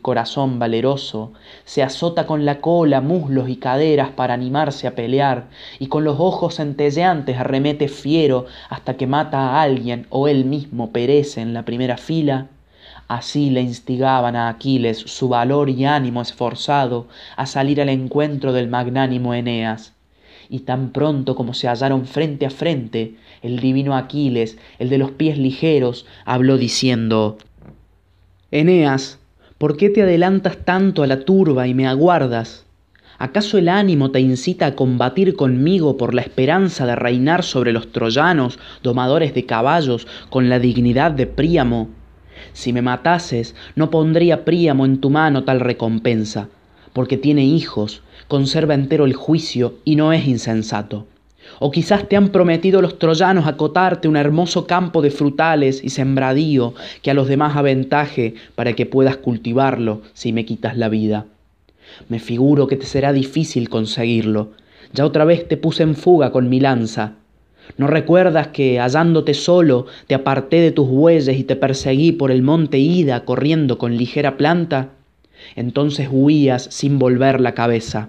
corazón 0.00 0.58
valeroso, 0.58 1.32
se 1.64 1.82
azota 1.82 2.26
con 2.26 2.44
la 2.44 2.60
cola, 2.60 3.00
muslos 3.00 3.48
y 3.48 3.56
caderas 3.56 4.10
para 4.10 4.34
animarse 4.34 4.86
a 4.86 4.94
pelear, 4.94 5.46
y 5.78 5.86
con 5.86 6.04
los 6.04 6.18
ojos 6.18 6.56
centelleantes 6.56 7.38
arremete 7.38 7.88
fiero 7.88 8.46
hasta 8.68 8.96
que 8.96 9.06
mata 9.06 9.38
a 9.38 9.62
alguien 9.62 10.06
o 10.10 10.28
él 10.28 10.44
mismo 10.44 10.90
perece 10.90 11.40
en 11.40 11.54
la 11.54 11.64
primera 11.64 11.96
fila, 11.96 12.48
Así 13.10 13.50
le 13.50 13.60
instigaban 13.60 14.36
a 14.36 14.48
Aquiles 14.48 14.98
su 14.98 15.28
valor 15.28 15.68
y 15.68 15.84
ánimo 15.84 16.22
esforzado 16.22 17.08
a 17.34 17.44
salir 17.46 17.80
al 17.80 17.88
encuentro 17.88 18.52
del 18.52 18.68
magnánimo 18.68 19.34
Eneas. 19.34 19.94
Y 20.52 20.60
tan 20.60 20.90
pronto 20.90 21.36
como 21.36 21.54
se 21.54 21.68
hallaron 21.68 22.06
frente 22.06 22.44
a 22.44 22.50
frente, 22.50 23.14
el 23.40 23.60
divino 23.60 23.96
Aquiles, 23.96 24.58
el 24.80 24.88
de 24.88 24.98
los 24.98 25.12
pies 25.12 25.38
ligeros, 25.38 26.06
habló 26.24 26.58
diciendo 26.58 27.38
Eneas, 28.50 29.20
¿por 29.58 29.76
qué 29.76 29.90
te 29.90 30.02
adelantas 30.02 30.58
tanto 30.64 31.04
a 31.04 31.06
la 31.06 31.20
turba 31.20 31.68
y 31.68 31.74
me 31.74 31.86
aguardas? 31.86 32.66
¿Acaso 33.16 33.58
el 33.58 33.68
ánimo 33.68 34.10
te 34.10 34.18
incita 34.18 34.66
a 34.66 34.74
combatir 34.74 35.36
conmigo 35.36 35.96
por 35.96 36.14
la 36.14 36.22
esperanza 36.22 36.84
de 36.84 36.96
reinar 36.96 37.44
sobre 37.44 37.72
los 37.72 37.92
troyanos, 37.92 38.58
domadores 38.82 39.34
de 39.34 39.46
caballos, 39.46 40.08
con 40.30 40.48
la 40.48 40.58
dignidad 40.58 41.12
de 41.12 41.28
Príamo? 41.28 41.90
Si 42.54 42.72
me 42.72 42.82
matases, 42.82 43.54
no 43.76 43.90
pondría 43.90 44.44
Príamo 44.44 44.84
en 44.84 45.00
tu 45.00 45.10
mano 45.10 45.44
tal 45.44 45.60
recompensa, 45.60 46.48
porque 46.92 47.18
tiene 47.18 47.44
hijos, 47.44 48.02
conserva 48.30 48.72
entero 48.72 49.04
el 49.04 49.12
juicio 49.12 49.74
y 49.84 49.96
no 49.96 50.14
es 50.14 50.26
insensato. 50.26 51.06
O 51.58 51.70
quizás 51.70 52.08
te 52.08 52.16
han 52.16 52.30
prometido 52.30 52.80
los 52.80 52.98
troyanos 52.98 53.46
acotarte 53.46 54.08
un 54.08 54.16
hermoso 54.16 54.66
campo 54.66 55.02
de 55.02 55.10
frutales 55.10 55.84
y 55.84 55.90
sembradío 55.90 56.72
que 57.02 57.10
a 57.10 57.14
los 57.14 57.28
demás 57.28 57.56
aventaje 57.56 58.34
para 58.54 58.72
que 58.72 58.86
puedas 58.86 59.18
cultivarlo 59.18 60.00
si 60.14 60.32
me 60.32 60.46
quitas 60.46 60.78
la 60.78 60.88
vida. 60.88 61.26
Me 62.08 62.20
figuro 62.20 62.66
que 62.66 62.76
te 62.76 62.86
será 62.86 63.12
difícil 63.12 63.68
conseguirlo. 63.68 64.52
Ya 64.94 65.04
otra 65.04 65.26
vez 65.26 65.46
te 65.46 65.58
puse 65.58 65.82
en 65.82 65.94
fuga 65.94 66.32
con 66.32 66.48
mi 66.48 66.60
lanza, 66.60 67.16
¿No 67.76 67.86
recuerdas 67.86 68.48
que, 68.48 68.78
hallándote 68.78 69.34
solo, 69.34 69.86
te 70.06 70.14
aparté 70.14 70.60
de 70.60 70.72
tus 70.72 70.88
bueyes 70.88 71.38
y 71.38 71.44
te 71.44 71.56
perseguí 71.56 72.12
por 72.12 72.30
el 72.30 72.42
monte 72.42 72.78
Ida 72.78 73.24
corriendo 73.24 73.78
con 73.78 73.96
ligera 73.96 74.36
planta? 74.36 74.90
Entonces 75.56 76.08
huías 76.10 76.68
sin 76.70 76.98
volver 76.98 77.40
la 77.40 77.54
cabeza. 77.54 78.08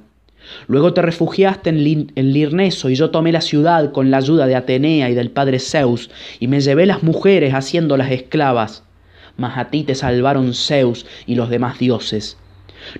Luego 0.67 0.93
te 0.93 1.01
refugiaste 1.01 1.69
en, 1.69 2.33
Lirneso 2.33 2.89
y 2.89 2.95
yo 2.95 3.09
tomé 3.09 3.31
la 3.31 3.41
ciudad 3.41 3.91
con 3.91 4.11
la 4.11 4.17
ayuda 4.17 4.47
de 4.47 4.55
Atenea 4.55 5.09
y 5.09 5.13
del 5.13 5.31
padre 5.31 5.59
Zeus 5.59 6.09
y 6.39 6.47
me 6.47 6.61
llevé 6.61 6.85
las 6.85 7.03
mujeres 7.03 7.53
haciéndolas 7.53 8.11
esclavas. 8.11 8.83
Mas 9.37 9.57
a 9.57 9.69
ti 9.69 9.83
te 9.83 9.95
salvaron 9.95 10.53
Zeus 10.53 11.05
y 11.25 11.35
los 11.35 11.49
demás 11.49 11.79
dioses. 11.79 12.37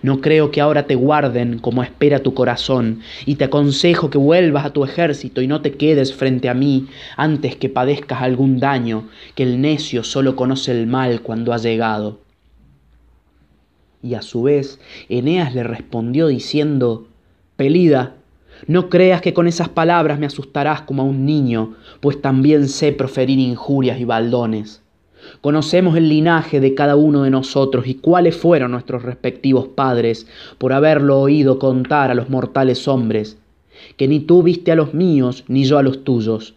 No 0.01 0.21
creo 0.21 0.51
que 0.51 0.61
ahora 0.61 0.85
te 0.85 0.95
guarden 0.95 1.59
como 1.59 1.83
espera 1.83 2.19
tu 2.19 2.33
corazón, 2.33 3.01
y 3.25 3.35
te 3.35 3.45
aconsejo 3.45 4.09
que 4.09 4.17
vuelvas 4.17 4.65
a 4.65 4.73
tu 4.73 4.83
ejército 4.83 5.41
y 5.41 5.47
no 5.47 5.61
te 5.61 5.73
quedes 5.73 6.13
frente 6.13 6.49
a 6.49 6.53
mí 6.53 6.87
antes 7.17 7.55
que 7.55 7.69
padezcas 7.69 8.21
algún 8.21 8.59
daño, 8.59 9.09
que 9.35 9.43
el 9.43 9.61
necio 9.61 10.03
solo 10.03 10.35
conoce 10.35 10.71
el 10.71 10.87
mal 10.87 11.21
cuando 11.21 11.53
ha 11.53 11.57
llegado. 11.57 12.19
Y 14.03 14.15
a 14.15 14.21
su 14.21 14.43
vez 14.43 14.79
Eneas 15.09 15.53
le 15.53 15.63
respondió 15.63 16.27
diciendo, 16.27 17.07
Pelida, 17.61 18.15
no 18.65 18.89
creas 18.89 19.21
que 19.21 19.35
con 19.35 19.45
esas 19.45 19.69
palabras 19.69 20.17
me 20.17 20.25
asustarás 20.25 20.81
como 20.81 21.03
a 21.03 21.05
un 21.05 21.27
niño, 21.27 21.75
pues 21.99 22.19
también 22.19 22.67
sé 22.67 22.91
proferir 22.91 23.37
injurias 23.37 23.99
y 23.99 24.03
baldones. 24.03 24.81
Conocemos 25.41 25.95
el 25.95 26.09
linaje 26.09 26.59
de 26.59 26.73
cada 26.73 26.95
uno 26.95 27.21
de 27.21 27.29
nosotros 27.29 27.85
y 27.85 27.93
cuáles 27.93 28.35
fueron 28.35 28.71
nuestros 28.71 29.03
respectivos 29.03 29.67
padres 29.67 30.25
por 30.57 30.73
haberlo 30.73 31.19
oído 31.19 31.59
contar 31.59 32.09
a 32.09 32.15
los 32.15 32.31
mortales 32.31 32.87
hombres, 32.87 33.37
que 33.95 34.07
ni 34.07 34.21
tú 34.21 34.41
viste 34.41 34.71
a 34.71 34.75
los 34.75 34.95
míos 34.95 35.43
ni 35.47 35.65
yo 35.65 35.77
a 35.77 35.83
los 35.83 36.03
tuyos. 36.03 36.55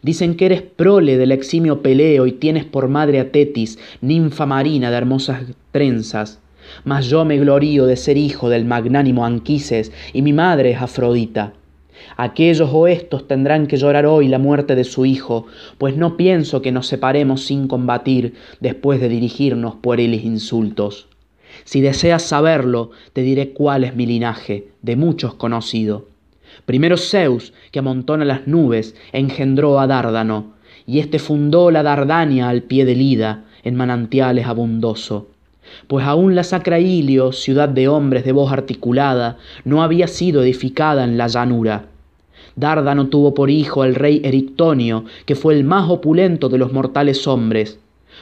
Dicen 0.00 0.36
que 0.36 0.46
eres 0.46 0.62
prole 0.62 1.18
del 1.18 1.32
eximio 1.32 1.82
Peleo 1.82 2.28
y 2.28 2.30
tienes 2.30 2.64
por 2.64 2.86
madre 2.86 3.18
a 3.18 3.32
Tetis, 3.32 3.80
ninfa 4.00 4.46
marina 4.46 4.92
de 4.92 4.96
hermosas 4.96 5.42
trenzas. 5.72 6.38
Mas 6.84 7.06
yo 7.06 7.24
me 7.24 7.38
glorío 7.38 7.86
de 7.86 7.96
ser 7.96 8.16
hijo 8.16 8.48
del 8.48 8.64
magnánimo 8.64 9.24
Anquises 9.24 9.92
y 10.12 10.22
mi 10.22 10.32
madre 10.32 10.72
es 10.72 10.80
Afrodita. 10.80 11.52
Aquellos 12.16 12.70
o 12.72 12.86
estos 12.86 13.26
tendrán 13.26 13.66
que 13.66 13.76
llorar 13.76 14.06
hoy 14.06 14.28
la 14.28 14.38
muerte 14.38 14.74
de 14.74 14.84
su 14.84 15.06
hijo, 15.06 15.46
pues 15.78 15.96
no 15.96 16.16
pienso 16.16 16.62
que 16.62 16.72
nos 16.72 16.86
separemos 16.86 17.44
sin 17.44 17.68
combatir 17.68 18.34
después 18.60 19.00
de 19.00 19.08
dirigirnos 19.08 19.76
pueriles 19.76 20.24
insultos. 20.24 21.08
Si 21.64 21.80
deseas 21.80 22.22
saberlo, 22.22 22.90
te 23.12 23.22
diré 23.22 23.50
cuál 23.50 23.84
es 23.84 23.94
mi 23.94 24.06
linaje, 24.06 24.68
de 24.82 24.96
muchos 24.96 25.34
conocido. 25.34 26.08
Primero 26.64 26.96
Zeus, 26.96 27.52
que 27.70 27.78
amontona 27.78 28.24
las 28.24 28.46
nubes, 28.46 28.94
engendró 29.12 29.80
a 29.80 29.86
Dárdano, 29.86 30.54
y 30.86 31.00
éste 31.00 31.18
fundó 31.18 31.70
la 31.70 31.82
Dardania 31.82 32.48
al 32.48 32.62
pie 32.62 32.84
del 32.84 33.00
Ida, 33.00 33.44
en 33.62 33.74
manantiales 33.74 34.46
abundoso 34.46 35.28
pues 35.86 36.06
aún 36.06 36.34
la 36.34 36.44
sacra 36.44 36.78
Ilio, 36.80 37.32
ciudad 37.32 37.68
de 37.68 37.88
hombres 37.88 38.24
de 38.24 38.32
voz 38.32 38.52
articulada, 38.52 39.38
no 39.64 39.82
había 39.82 40.06
sido 40.08 40.42
edificada 40.42 41.04
en 41.04 41.16
la 41.16 41.26
llanura. 41.28 41.86
Dárdano 42.54 43.08
tuvo 43.08 43.34
por 43.34 43.50
hijo 43.50 43.82
al 43.82 43.94
rey 43.94 44.20
Erictonio, 44.24 45.04
que 45.26 45.34
fue 45.34 45.54
el 45.54 45.64
más 45.64 45.90
opulento 45.90 46.48
de 46.48 46.58
los 46.58 46.72
mortales 46.72 47.26
hombres. 47.26 47.78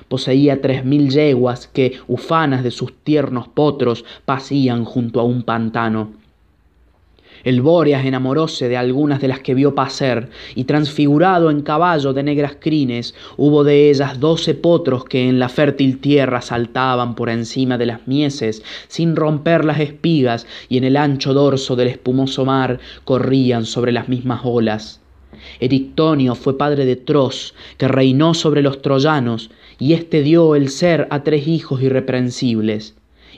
Poseía 0.08 0.60
tres 0.60 0.84
mil 0.84 1.10
yeguas 1.10 1.68
que, 1.68 1.98
ufanas 2.08 2.64
de 2.64 2.72
sus 2.72 2.92
tiernos 3.04 3.46
potros, 3.46 4.04
pasían 4.24 4.84
junto 4.84 5.20
a 5.20 5.24
un 5.24 5.44
pantano. 5.44 6.23
El 7.44 7.60
Bóreas 7.60 8.06
enamoróse 8.06 8.68
de 8.68 8.78
algunas 8.78 9.20
de 9.20 9.28
las 9.28 9.40
que 9.40 9.52
vio 9.54 9.74
pacer, 9.74 10.30
y 10.54 10.64
transfigurado 10.64 11.50
en 11.50 11.60
caballo 11.60 12.14
de 12.14 12.22
negras 12.22 12.56
crines, 12.58 13.14
hubo 13.36 13.64
de 13.64 13.90
ellas 13.90 14.18
doce 14.18 14.54
potros 14.54 15.04
que 15.04 15.28
en 15.28 15.38
la 15.38 15.50
fértil 15.50 16.00
tierra 16.00 16.40
saltaban 16.40 17.14
por 17.14 17.28
encima 17.28 17.76
de 17.76 17.86
las 17.86 18.08
mieses, 18.08 18.62
sin 18.88 19.14
romper 19.14 19.66
las 19.66 19.78
espigas, 19.80 20.46
y 20.70 20.78
en 20.78 20.84
el 20.84 20.96
ancho 20.96 21.34
dorso 21.34 21.76
del 21.76 21.88
espumoso 21.88 22.46
mar 22.46 22.80
corrían 23.04 23.66
sobre 23.66 23.92
las 23.92 24.08
mismas 24.08 24.40
olas. 24.44 25.00
Erictonio 25.60 26.34
fue 26.34 26.56
padre 26.56 26.86
de 26.86 26.96
Tros, 26.96 27.54
que 27.76 27.88
reinó 27.88 28.32
sobre 28.32 28.62
los 28.62 28.80
troyanos, 28.80 29.50
y 29.78 29.92
éste 29.92 30.22
dio 30.22 30.54
el 30.54 30.70
ser 30.70 31.08
a 31.10 31.22
tres 31.22 31.46
hijos 31.46 31.82
irreprensibles. 31.82 32.94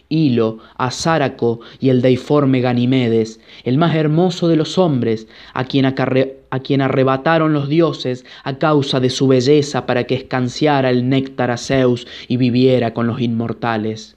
Hilo, 0.09 0.59
a 0.77 0.91
Sáraco 0.91 1.61
y 1.81 1.89
el 1.89 2.01
deiforme 2.01 2.61
Ganimedes, 2.61 3.41
el 3.65 3.77
más 3.77 3.95
hermoso 3.97 4.47
de 4.47 4.57
los 4.57 4.79
hombres, 4.79 5.27
a 5.53 5.65
quien, 5.65 6.81
arrebataron 6.81 7.53
los 7.53 7.69
dioses 7.69 8.25
a 8.45 8.59
causa 8.59 9.01
de 9.01 9.11
su 9.11 9.27
belleza 9.27 9.85
para 9.85 10.05
que 10.05 10.15
escanciara 10.15 10.91
el 10.91 11.09
néctar 11.09 11.51
a 11.51 11.57
Zeus 11.57 12.07
y 12.29 12.37
viviera 12.37 12.95
con 12.95 13.07
los 13.07 13.21
inmortales. 13.21 14.17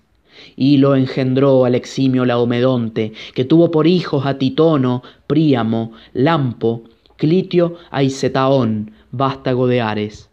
Hilo 0.55 0.95
engendró 0.95 1.65
al 1.65 1.75
eximio 1.75 2.23
Laomedonte, 2.23 3.13
que 3.33 3.45
tuvo 3.45 3.71
por 3.71 3.87
hijos 3.87 4.25
a 4.25 4.37
Titono, 4.37 5.03
Príamo, 5.27 5.93
Lampo, 6.13 6.83
Clitio 7.17 7.75
a 7.91 8.03
Isetaón, 8.03 8.91
vástago 9.11 9.67
de 9.67 9.81
Ares. 9.81 10.29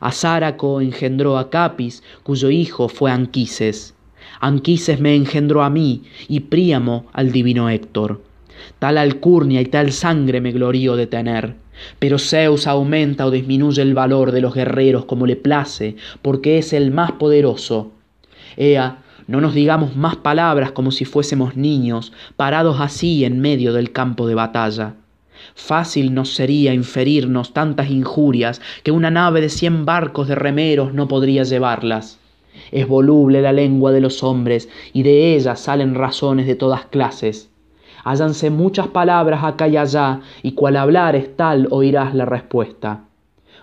A 0.00 0.12
Sáraco 0.12 0.80
engendró 0.80 1.38
a 1.38 1.50
Capis, 1.50 2.02
cuyo 2.22 2.50
hijo 2.50 2.88
fue 2.88 3.10
Anquises. 3.10 3.94
Anquises 4.40 5.00
me 5.00 5.14
engendró 5.14 5.62
a 5.62 5.70
mí 5.70 6.02
y 6.28 6.40
Príamo 6.40 7.06
al 7.12 7.32
divino 7.32 7.68
Héctor. 7.68 8.22
Tal 8.78 8.98
alcurnia 8.98 9.60
y 9.60 9.66
tal 9.66 9.92
sangre 9.92 10.40
me 10.40 10.52
glorío 10.52 10.96
de 10.96 11.06
tener. 11.06 11.54
Pero 11.98 12.18
Zeus 12.18 12.66
aumenta 12.66 13.26
o 13.26 13.30
disminuye 13.30 13.82
el 13.82 13.94
valor 13.94 14.32
de 14.32 14.40
los 14.40 14.54
guerreros 14.54 15.04
como 15.04 15.26
le 15.26 15.36
place, 15.36 15.96
porque 16.22 16.58
es 16.58 16.72
el 16.72 16.90
más 16.90 17.12
poderoso. 17.12 17.92
Ea, 18.56 18.98
no 19.28 19.40
nos 19.40 19.54
digamos 19.54 19.94
más 19.94 20.16
palabras 20.16 20.72
como 20.72 20.90
si 20.90 21.04
fuésemos 21.04 21.56
niños, 21.56 22.12
parados 22.36 22.80
así 22.80 23.24
en 23.24 23.40
medio 23.40 23.72
del 23.72 23.92
campo 23.92 24.26
de 24.26 24.34
batalla. 24.34 24.94
Fácil 25.54 26.14
nos 26.14 26.34
sería 26.34 26.74
inferirnos 26.74 27.52
tantas 27.52 27.90
injurias 27.90 28.60
que 28.82 28.90
una 28.90 29.10
nave 29.10 29.40
de 29.40 29.50
cien 29.50 29.84
barcos 29.84 30.28
de 30.28 30.34
remeros 30.34 30.94
no 30.94 31.06
podría 31.08 31.44
llevarlas. 31.44 32.17
Es 32.72 32.86
voluble 32.88 33.42
la 33.42 33.52
lengua 33.52 33.92
de 33.92 34.00
los 34.00 34.22
hombres, 34.22 34.68
y 34.92 35.02
de 35.02 35.34
ella 35.34 35.56
salen 35.56 35.94
razones 35.94 36.46
de 36.46 36.54
todas 36.54 36.86
clases. 36.86 37.50
Hállanse 38.04 38.50
muchas 38.50 38.88
palabras 38.88 39.44
acá 39.44 39.68
y 39.68 39.76
allá, 39.76 40.20
y 40.42 40.52
cual 40.52 40.76
hablares 40.76 41.36
tal 41.36 41.68
oirás 41.70 42.14
la 42.14 42.24
respuesta. 42.24 43.04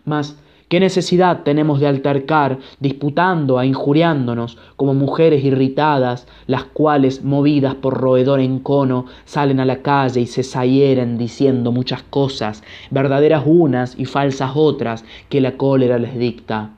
Mas, 0.04 0.38
¿qué 0.68 0.80
necesidad 0.80 1.44
tenemos 1.44 1.80
de 1.80 1.88
altercar, 1.88 2.60
disputando 2.80 3.60
e 3.60 3.66
injuriándonos, 3.66 4.58
como 4.76 4.94
mujeres 4.94 5.44
irritadas, 5.44 6.28
las 6.48 6.66
cuales, 6.66 7.24
movidas 7.24 7.76
por 7.76 7.96
roedor 7.96 8.40
encono, 8.40 9.06
salen 9.26 9.60
a 9.60 9.66
la 9.66 9.82
calle 9.82 10.22
y 10.22 10.28
se 10.28 10.44
zahieren 10.44 11.18
diciendo 11.18 11.72
muchas 11.72 12.04
cosas, 12.04 12.62
verdaderas 12.92 13.44
unas 13.46 13.98
y 13.98 14.06
falsas 14.06 14.52
otras, 14.54 15.06
que 15.30 15.42
la 15.42 15.58
cólera 15.58 15.98
les 15.98 16.18
dicta? 16.20 16.72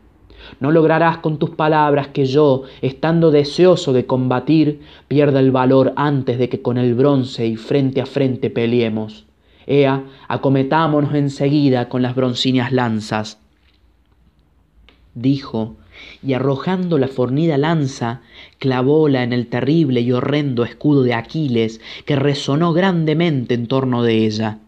No 0.59 0.71
lograrás 0.71 1.17
con 1.17 1.37
tus 1.37 1.51
palabras 1.51 2.07
que 2.09 2.25
yo, 2.25 2.63
estando 2.81 3.31
deseoso 3.31 3.93
de 3.93 4.05
combatir, 4.05 4.81
pierda 5.07 5.39
el 5.39 5.51
valor 5.51 5.93
antes 5.95 6.39
de 6.39 6.49
que 6.49 6.61
con 6.61 6.77
el 6.77 6.95
bronce 6.95 7.45
y 7.45 7.55
frente 7.55 8.01
a 8.01 8.05
frente 8.05 8.49
peleemos. 8.49 9.25
Ea, 9.65 10.03
acometámonos 10.27 11.13
enseguida 11.13 11.89
con 11.89 12.01
las 12.01 12.15
broncíneas 12.15 12.71
lanzas. 12.71 13.39
Dijo, 15.13 15.75
y 16.23 16.33
arrojando 16.33 16.97
la 16.97 17.07
fornida 17.07 17.57
lanza, 17.57 18.21
clavóla 18.59 19.23
en 19.23 19.33
el 19.33 19.47
terrible 19.47 20.01
y 20.01 20.11
horrendo 20.11 20.63
escudo 20.63 21.03
de 21.03 21.13
Aquiles, 21.13 21.81
que 22.05 22.15
resonó 22.15 22.73
grandemente 22.73 23.53
en 23.53 23.67
torno 23.67 24.03
de 24.03 24.25
ella. 24.25 24.59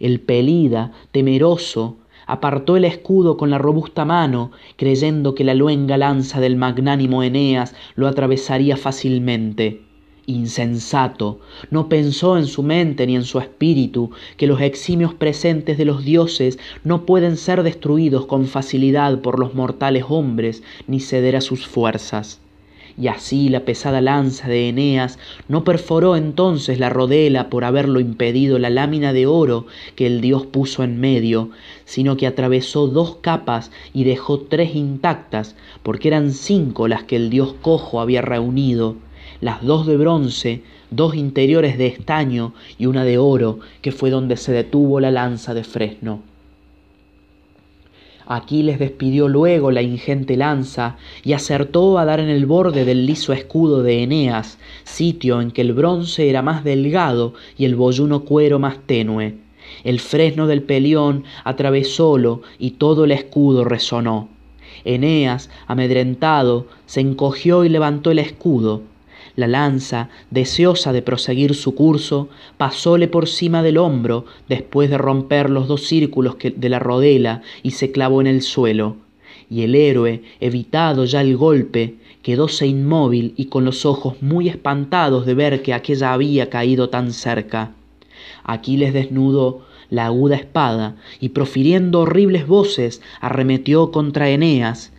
El 0.00 0.20
pelida, 0.20 0.92
temeroso, 1.10 1.96
apartó 2.28 2.76
el 2.76 2.84
escudo 2.84 3.36
con 3.36 3.50
la 3.50 3.58
robusta 3.58 4.04
mano, 4.04 4.52
creyendo 4.76 5.34
que 5.34 5.42
la 5.42 5.54
luenga 5.54 5.96
lanza 5.96 6.38
del 6.38 6.56
magnánimo 6.56 7.24
Eneas 7.24 7.74
lo 7.96 8.06
atravesaría 8.06 8.76
fácilmente. 8.76 9.80
Insensato, 10.26 11.40
no 11.70 11.88
pensó 11.88 12.36
en 12.36 12.46
su 12.46 12.62
mente 12.62 13.06
ni 13.06 13.16
en 13.16 13.24
su 13.24 13.40
espíritu 13.40 14.10
que 14.36 14.46
los 14.46 14.60
eximios 14.60 15.14
presentes 15.14 15.78
de 15.78 15.86
los 15.86 16.04
dioses 16.04 16.58
no 16.84 17.06
pueden 17.06 17.38
ser 17.38 17.62
destruidos 17.62 18.26
con 18.26 18.46
facilidad 18.46 19.20
por 19.22 19.38
los 19.38 19.54
mortales 19.54 20.04
hombres 20.06 20.62
ni 20.86 21.00
ceder 21.00 21.34
a 21.34 21.40
sus 21.40 21.66
fuerzas 21.66 22.42
y 23.00 23.08
así 23.08 23.48
la 23.48 23.60
pesada 23.60 24.00
lanza 24.00 24.48
de 24.48 24.68
Eneas 24.68 25.18
no 25.48 25.62
perforó 25.62 26.16
entonces 26.16 26.80
la 26.80 26.90
rodela 26.90 27.48
por 27.48 27.64
haberlo 27.64 28.00
impedido 28.00 28.58
la 28.58 28.70
lámina 28.70 29.12
de 29.12 29.26
oro 29.26 29.66
que 29.94 30.06
el 30.06 30.20
dios 30.20 30.46
puso 30.46 30.82
en 30.82 31.00
medio, 31.00 31.50
sino 31.84 32.16
que 32.16 32.26
atravesó 32.26 32.88
dos 32.88 33.16
capas 33.20 33.70
y 33.94 34.04
dejó 34.04 34.40
tres 34.40 34.74
intactas, 34.74 35.54
porque 35.82 36.08
eran 36.08 36.32
cinco 36.32 36.88
las 36.88 37.04
que 37.04 37.16
el 37.16 37.30
dios 37.30 37.54
cojo 37.62 38.00
había 38.00 38.22
reunido, 38.22 38.96
las 39.40 39.62
dos 39.62 39.86
de 39.86 39.96
bronce, 39.96 40.62
dos 40.90 41.14
interiores 41.14 41.78
de 41.78 41.86
estaño 41.86 42.52
y 42.78 42.86
una 42.86 43.04
de 43.04 43.18
oro, 43.18 43.60
que 43.82 43.92
fue 43.92 44.10
donde 44.10 44.36
se 44.36 44.52
detuvo 44.52 45.00
la 45.00 45.10
lanza 45.10 45.54
de 45.54 45.64
fresno. 45.64 46.22
Aquiles 48.30 48.78
despidió 48.78 49.26
luego 49.26 49.70
la 49.70 49.80
ingente 49.80 50.36
lanza 50.36 50.98
y 51.24 51.32
acertó 51.32 51.98
a 51.98 52.04
dar 52.04 52.20
en 52.20 52.28
el 52.28 52.44
borde 52.44 52.84
del 52.84 53.06
liso 53.06 53.32
escudo 53.32 53.82
de 53.82 54.02
Eneas, 54.02 54.58
sitio 54.84 55.40
en 55.40 55.50
que 55.50 55.62
el 55.62 55.72
bronce 55.72 56.28
era 56.28 56.42
más 56.42 56.62
delgado 56.62 57.32
y 57.56 57.64
el 57.64 57.74
boyuno 57.74 58.26
cuero 58.26 58.58
más 58.58 58.80
tenue. 58.84 59.36
El 59.82 59.98
fresno 59.98 60.46
del 60.46 60.62
pelión 60.62 61.24
atravesólo 61.42 62.42
y 62.58 62.72
todo 62.72 63.04
el 63.04 63.12
escudo 63.12 63.64
resonó. 63.64 64.28
Eneas, 64.84 65.48
amedrentado, 65.66 66.66
se 66.84 67.00
encogió 67.00 67.64
y 67.64 67.70
levantó 67.70 68.10
el 68.10 68.18
escudo, 68.18 68.82
la 69.38 69.46
lanza, 69.46 70.08
deseosa 70.32 70.92
de 70.92 71.00
proseguir 71.00 71.54
su 71.54 71.76
curso, 71.76 72.28
pasóle 72.56 73.06
por 73.06 73.28
cima 73.28 73.62
del 73.62 73.78
hombro 73.78 74.24
después 74.48 74.90
de 74.90 74.98
romper 74.98 75.48
los 75.48 75.68
dos 75.68 75.86
círculos 75.86 76.34
de 76.40 76.68
la 76.68 76.80
rodela 76.80 77.42
y 77.62 77.70
se 77.70 77.92
clavó 77.92 78.20
en 78.20 78.26
el 78.26 78.42
suelo. 78.42 78.96
Y 79.48 79.62
el 79.62 79.76
héroe, 79.76 80.24
evitado 80.40 81.04
ya 81.04 81.20
el 81.20 81.36
golpe, 81.36 81.94
quedóse 82.20 82.66
inmóvil 82.66 83.32
y 83.36 83.44
con 83.44 83.64
los 83.64 83.86
ojos 83.86 84.20
muy 84.20 84.48
espantados 84.48 85.24
de 85.24 85.34
ver 85.34 85.62
que 85.62 85.72
aquella 85.72 86.12
había 86.12 86.50
caído 86.50 86.90
tan 86.90 87.12
cerca. 87.12 87.70
Aquiles 88.42 88.92
desnudó 88.92 89.62
la 89.88 90.06
aguda 90.06 90.34
espada 90.34 90.96
y 91.20 91.28
profiriendo 91.28 92.00
horribles 92.00 92.48
voces 92.48 93.02
arremetió 93.20 93.92
contra 93.92 94.30
Eneas, 94.30 94.92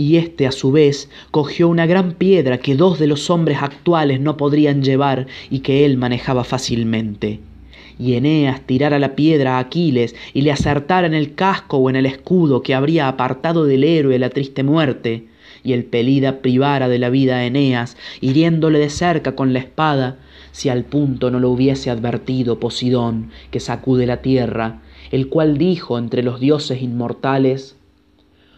y 0.00 0.16
éste 0.16 0.46
a 0.46 0.52
su 0.52 0.72
vez 0.72 1.10
cogió 1.30 1.68
una 1.68 1.84
gran 1.84 2.12
piedra 2.12 2.56
que 2.56 2.74
dos 2.74 2.98
de 2.98 3.06
los 3.06 3.28
hombres 3.28 3.58
actuales 3.60 4.18
no 4.18 4.38
podrían 4.38 4.82
llevar 4.82 5.26
y 5.50 5.58
que 5.58 5.84
él 5.84 5.98
manejaba 5.98 6.42
fácilmente. 6.42 7.40
Y 7.98 8.14
Eneas 8.14 8.62
tirara 8.62 8.98
la 8.98 9.14
piedra 9.14 9.56
a 9.56 9.58
Aquiles 9.58 10.16
y 10.32 10.40
le 10.40 10.52
acertara 10.52 11.06
en 11.06 11.12
el 11.12 11.34
casco 11.34 11.76
o 11.76 11.90
en 11.90 11.96
el 11.96 12.06
escudo 12.06 12.62
que 12.62 12.74
habría 12.74 13.08
apartado 13.08 13.66
del 13.66 13.84
héroe 13.84 14.18
la 14.18 14.30
triste 14.30 14.62
muerte, 14.62 15.26
y 15.62 15.74
el 15.74 15.84
pelida 15.84 16.40
privara 16.40 16.88
de 16.88 16.98
la 16.98 17.10
vida 17.10 17.36
a 17.36 17.44
Eneas, 17.44 17.98
hiriéndole 18.22 18.78
de 18.78 18.88
cerca 18.88 19.36
con 19.36 19.52
la 19.52 19.58
espada, 19.58 20.16
si 20.50 20.70
al 20.70 20.84
punto 20.84 21.30
no 21.30 21.40
lo 21.40 21.50
hubiese 21.50 21.90
advertido 21.90 22.58
Posidón, 22.58 23.28
que 23.50 23.60
sacude 23.60 24.06
la 24.06 24.22
tierra, 24.22 24.80
el 25.10 25.28
cual 25.28 25.58
dijo 25.58 25.98
entre 25.98 26.22
los 26.22 26.40
dioses 26.40 26.80
inmortales, 26.80 27.76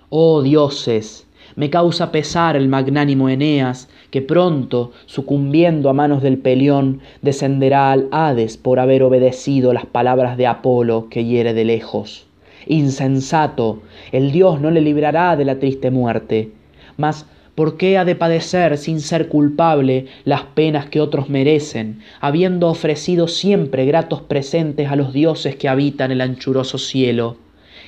Oh 0.09 0.43
dioses, 0.43 1.27
me 1.57 1.71
causa 1.71 2.13
pesar 2.13 2.57
el 2.57 2.69
magnánimo 2.69 3.29
Eneas, 3.29 3.89
que 4.11 4.23
pronto, 4.23 4.93
sucumbiendo 5.07 5.89
a 5.91 5.93
manos 5.93 6.23
del 6.23 6.39
pelión, 6.39 7.01
descenderá 7.23 7.93
al 7.93 8.09
Hades 8.11 8.57
por 8.57 8.79
haber 8.79 9.03
obedecido 9.03 9.73
las 9.73 9.87
palabras 9.87 10.37
de 10.37 10.47
Apolo 10.47 11.09
que 11.11 11.25
hiere 11.25 11.55
de 11.55 11.65
lejos. 11.65 12.27
Insensato, 12.67 13.83
el 14.13 14.33
dios 14.33 14.61
no 14.61 14.71
le 14.71 14.81
librará 14.81 15.37
de 15.37 15.45
la 15.45 15.59
triste 15.59 15.91
muerte. 15.91 16.53
Mas, 16.97 17.27
¿por 17.55 17.77
qué 17.77 17.99
ha 17.99 18.05
de 18.05 18.15
padecer 18.15 18.79
sin 18.79 19.01
ser 19.01 19.29
culpable 19.29 20.07
las 20.25 20.43
penas 20.43 20.87
que 20.87 21.01
otros 21.01 21.29
merecen, 21.29 22.01
habiendo 22.21 22.69
ofrecido 22.69 23.29
siempre 23.29 23.85
gratos 23.85 24.21
presentes 24.21 24.91
a 24.91 24.97
los 24.97 25.13
dioses 25.13 25.57
que 25.57 25.69
habitan 25.69 26.13
el 26.13 26.21
anchuroso 26.21 26.79
cielo? 26.79 27.37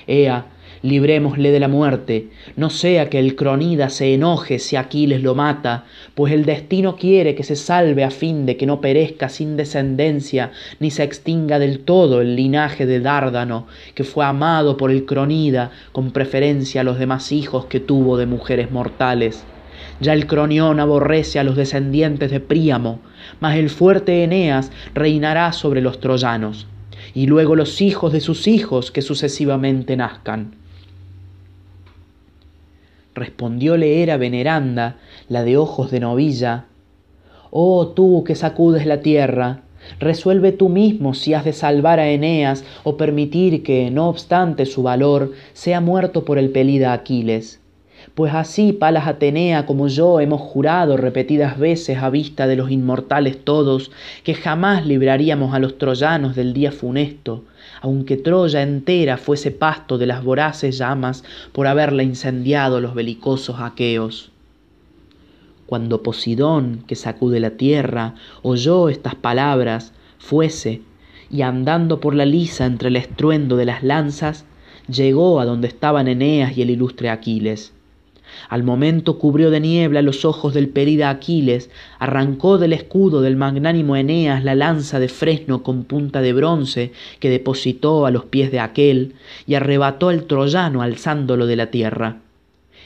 Ea, 0.07 0.45
librémosle 0.85 1.51
de 1.51 1.59
la 1.59 1.67
muerte, 1.67 2.27
no 2.55 2.69
sea 2.69 3.09
que 3.09 3.17
el 3.17 3.35
cronida 3.35 3.89
se 3.89 4.13
enoje 4.13 4.59
si 4.59 4.75
Aquiles 4.75 5.23
lo 5.23 5.33
mata, 5.33 5.85
pues 6.13 6.31
el 6.31 6.45
destino 6.45 6.95
quiere 6.95 7.33
que 7.33 7.43
se 7.43 7.55
salve 7.55 8.03
a 8.03 8.11
fin 8.11 8.45
de 8.45 8.55
que 8.55 8.67
no 8.67 8.81
perezca 8.81 9.27
sin 9.27 9.57
descendencia, 9.57 10.51
ni 10.79 10.91
se 10.91 11.03
extinga 11.03 11.57
del 11.57 11.79
todo 11.79 12.21
el 12.21 12.35
linaje 12.35 12.85
de 12.85 12.99
Dárdano, 12.99 13.65
que 13.95 14.03
fue 14.03 14.25
amado 14.25 14.77
por 14.77 14.91
el 14.91 15.05
cronida 15.05 15.71
con 15.91 16.11
preferencia 16.11 16.81
a 16.81 16.83
los 16.83 16.99
demás 16.99 17.31
hijos 17.31 17.65
que 17.65 17.79
tuvo 17.79 18.17
de 18.17 18.27
mujeres 18.27 18.69
mortales. 18.69 19.43
Ya 19.99 20.13
el 20.13 20.27
cronión 20.27 20.79
aborrece 20.79 21.39
a 21.39 21.43
los 21.43 21.55
descendientes 21.55 22.29
de 22.29 22.39
Príamo, 22.39 22.99
mas 23.39 23.57
el 23.57 23.71
fuerte 23.71 24.23
Eneas 24.23 24.71
reinará 24.93 25.51
sobre 25.51 25.81
los 25.81 25.99
troyanos 25.99 26.67
y 27.15 27.27
luego 27.27 27.55
los 27.55 27.81
hijos 27.81 28.13
de 28.13 28.21
sus 28.21 28.47
hijos 28.47 28.91
que 28.91 29.01
sucesivamente 29.01 29.95
nazcan. 29.95 30.64
Respondióle 33.15 34.03
era 34.03 34.17
veneranda, 34.17 34.97
la 35.29 35.43
de 35.45 35.55
ojos 35.55 35.89
de 35.89 36.01
novilla, 36.01 36.65
Oh 37.49 37.87
tú 37.87 38.25
que 38.25 38.35
sacudes 38.35 38.85
la 38.85 38.99
tierra, 38.99 39.61
resuelve 40.01 40.51
tú 40.51 40.67
mismo 40.67 41.13
si 41.13 41.33
has 41.33 41.45
de 41.45 41.53
salvar 41.53 42.01
a 42.01 42.09
Eneas 42.09 42.65
o 42.83 42.97
permitir 42.97 43.63
que, 43.63 43.89
no 43.89 44.09
obstante 44.09 44.65
su 44.65 44.83
valor, 44.83 45.31
sea 45.53 45.79
muerto 45.79 46.25
por 46.25 46.37
el 46.37 46.49
pelida 46.49 46.91
Aquiles. 46.91 47.61
Pues 48.15 48.33
así 48.33 48.73
Palas 48.73 49.07
Atenea 49.07 49.65
como 49.65 49.87
yo 49.87 50.19
hemos 50.19 50.41
jurado 50.41 50.97
repetidas 50.97 51.57
veces 51.57 51.99
a 51.99 52.09
vista 52.09 52.47
de 52.47 52.57
los 52.57 52.69
inmortales 52.69 53.45
todos, 53.45 53.91
que 54.25 54.33
jamás 54.33 54.85
libraríamos 54.85 55.53
a 55.53 55.59
los 55.59 55.77
troyanos 55.77 56.35
del 56.35 56.53
día 56.53 56.73
funesto, 56.73 57.45
aunque 57.85 58.17
Troya 58.17 58.63
entera 58.63 59.15
fuese 59.15 59.51
pasto 59.51 59.99
de 59.99 60.07
las 60.07 60.23
voraces 60.23 60.79
llamas 60.79 61.23
por 61.51 61.67
haberla 61.67 62.01
incendiado 62.01 62.81
los 62.81 62.95
belicosos 62.95 63.57
aqueos. 63.59 64.31
Cuando 65.67 66.01
Posidón, 66.01 66.83
que 66.87 66.95
sacude 66.95 67.39
la 67.39 67.51
tierra, 67.51 68.15
oyó 68.41 68.89
estas 68.89 69.13
palabras, 69.13 69.93
fuese, 70.17 70.81
y 71.29 71.43
andando 71.43 71.99
por 71.99 72.15
la 72.15 72.25
lisa 72.25 72.65
entre 72.65 72.87
el 72.87 72.95
estruendo 72.95 73.55
de 73.55 73.65
las 73.65 73.83
lanzas, 73.83 74.45
llegó 74.87 75.39
a 75.39 75.45
donde 75.45 75.67
estaban 75.67 76.07
Eneas 76.07 76.57
y 76.57 76.63
el 76.63 76.71
ilustre 76.71 77.11
Aquiles 77.11 77.74
al 78.49 78.63
momento 78.63 79.17
cubrió 79.17 79.51
de 79.51 79.59
niebla 79.59 80.01
los 80.01 80.25
ojos 80.25 80.53
del 80.53 80.69
perida 80.69 81.09
Aquiles, 81.09 81.69
arrancó 81.99 82.57
del 82.57 82.73
escudo 82.73 83.21
del 83.21 83.35
magnánimo 83.35 83.95
Eneas 83.95 84.43
la 84.43 84.55
lanza 84.55 84.99
de 84.99 85.09
fresno 85.09 85.63
con 85.63 85.83
punta 85.83 86.21
de 86.21 86.33
bronce 86.33 86.91
que 87.19 87.29
depositó 87.29 88.05
a 88.05 88.11
los 88.11 88.25
pies 88.25 88.51
de 88.51 88.59
aquel, 88.59 89.13
y 89.47 89.55
arrebató 89.55 90.09
al 90.09 90.23
troyano 90.23 90.81
alzándolo 90.81 91.45
de 91.47 91.55
la 91.55 91.67
tierra. 91.67 92.17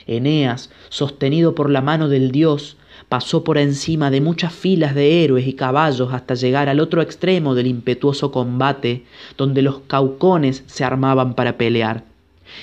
Eneas, 0.08 0.72
sostenido 0.90 1.54
por 1.56 1.70
la 1.70 1.82
mano 1.82 2.10
del 2.10 2.32
dios, 2.32 2.78
pasó 3.10 3.44
por 3.44 3.58
encima 3.58 4.12
de 4.12 4.22
muchas 4.22 4.54
filas 4.54 4.96
de 4.96 5.24
héroes 5.24 5.48
y 5.48 5.54
caballos 5.54 6.14
hasta 6.14 6.36
llegar 6.36 6.70
al 6.70 6.80
otro 6.80 7.02
extremo 7.02 7.56
del 7.56 7.68
impetuoso 7.68 8.32
combate, 8.32 9.04
donde 9.38 9.62
los 9.62 9.80
caucones 9.88 10.64
se 10.68 10.84
armaban 10.84 11.34
para 11.34 11.58
pelear. 11.58 12.04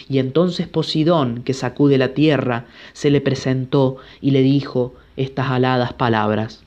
Y 0.09 0.19
entonces 0.19 0.69
Posidón, 0.69 1.43
que 1.43 1.55
sacude 1.55 1.99
la 1.99 2.15
tierra, 2.15 2.67
se 2.93 3.11
le 3.11 3.21
presentó 3.21 3.97
y 4.21 4.31
le 4.31 4.43
dijo 4.43 4.95
estas 5.17 5.51
aladas 5.51 5.93
palabras. 5.93 6.63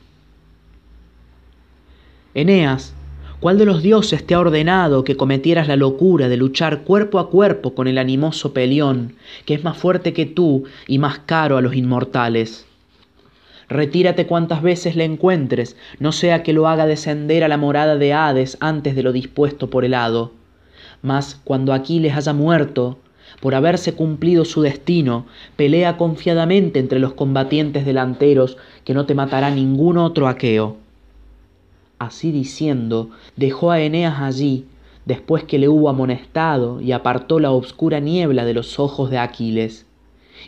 Eneas, 2.34 2.94
¿cuál 3.40 3.58
de 3.58 3.66
los 3.66 3.82
dioses 3.82 4.26
te 4.26 4.36
ha 4.36 4.40
ordenado 4.40 5.04
que 5.04 5.18
cometieras 5.18 5.68
la 5.68 5.76
locura 5.76 6.30
de 6.30 6.38
luchar 6.38 6.84
cuerpo 6.84 7.20
a 7.20 7.30
cuerpo 7.30 7.74
con 7.74 7.88
el 7.88 7.98
animoso 7.98 8.54
Pelión, 8.54 9.16
que 9.46 9.56
es 9.56 9.64
más 9.64 9.78
fuerte 9.78 10.14
que 10.14 10.26
tú 10.26 10.66
y 10.88 11.00
más 11.00 11.20
caro 11.20 11.58
a 11.58 11.62
los 11.62 11.76
inmortales? 11.76 12.66
Retírate 13.70 14.26
cuantas 14.26 14.64
veces 14.64 14.96
le 14.96 15.06
encuentres, 15.06 15.78
no 16.00 16.12
sea 16.12 16.42
que 16.42 16.54
lo 16.54 16.68
haga 16.68 16.88
descender 16.88 17.44
a 17.44 17.48
la 17.48 17.58
morada 17.58 17.98
de 17.98 18.14
Hades 18.14 18.58
antes 18.60 18.96
de 18.96 19.04
lo 19.04 19.12
dispuesto 19.12 19.70
por 19.70 19.86
el 19.86 19.94
hado. 19.94 20.32
Mas 21.04 21.40
cuando 21.44 21.72
Aquiles 21.72 22.16
haya 22.16 22.34
muerto, 22.34 22.98
por 23.40 23.56
haberse 23.56 23.94
cumplido 23.94 24.46
su 24.46 24.62
destino, 24.62 25.26
pelea 25.56 25.98
confiadamente 25.98 26.80
entre 26.80 27.00
los 27.00 27.14
combatientes 27.14 27.86
delanteros, 27.86 28.58
que 28.84 28.94
no 28.94 29.06
te 29.06 29.16
matará 29.16 29.50
ningún 29.50 29.98
otro 29.98 30.28
aqueo. 30.28 30.78
Así 32.00 32.32
diciendo, 32.32 33.10
dejó 33.36 33.72
a 33.72 33.82
Eneas 33.82 34.22
allí, 34.22 34.66
después 35.06 35.44
que 35.44 35.60
le 35.60 35.70
hubo 35.70 35.90
amonestado 35.90 36.82
y 36.82 36.92
apartó 36.92 37.40
la 37.40 37.52
obscura 37.52 38.00
niebla 38.00 38.46
de 38.46 38.54
los 38.54 38.80
ojos 38.80 39.10
de 39.10 39.18
Aquiles. 39.18 39.86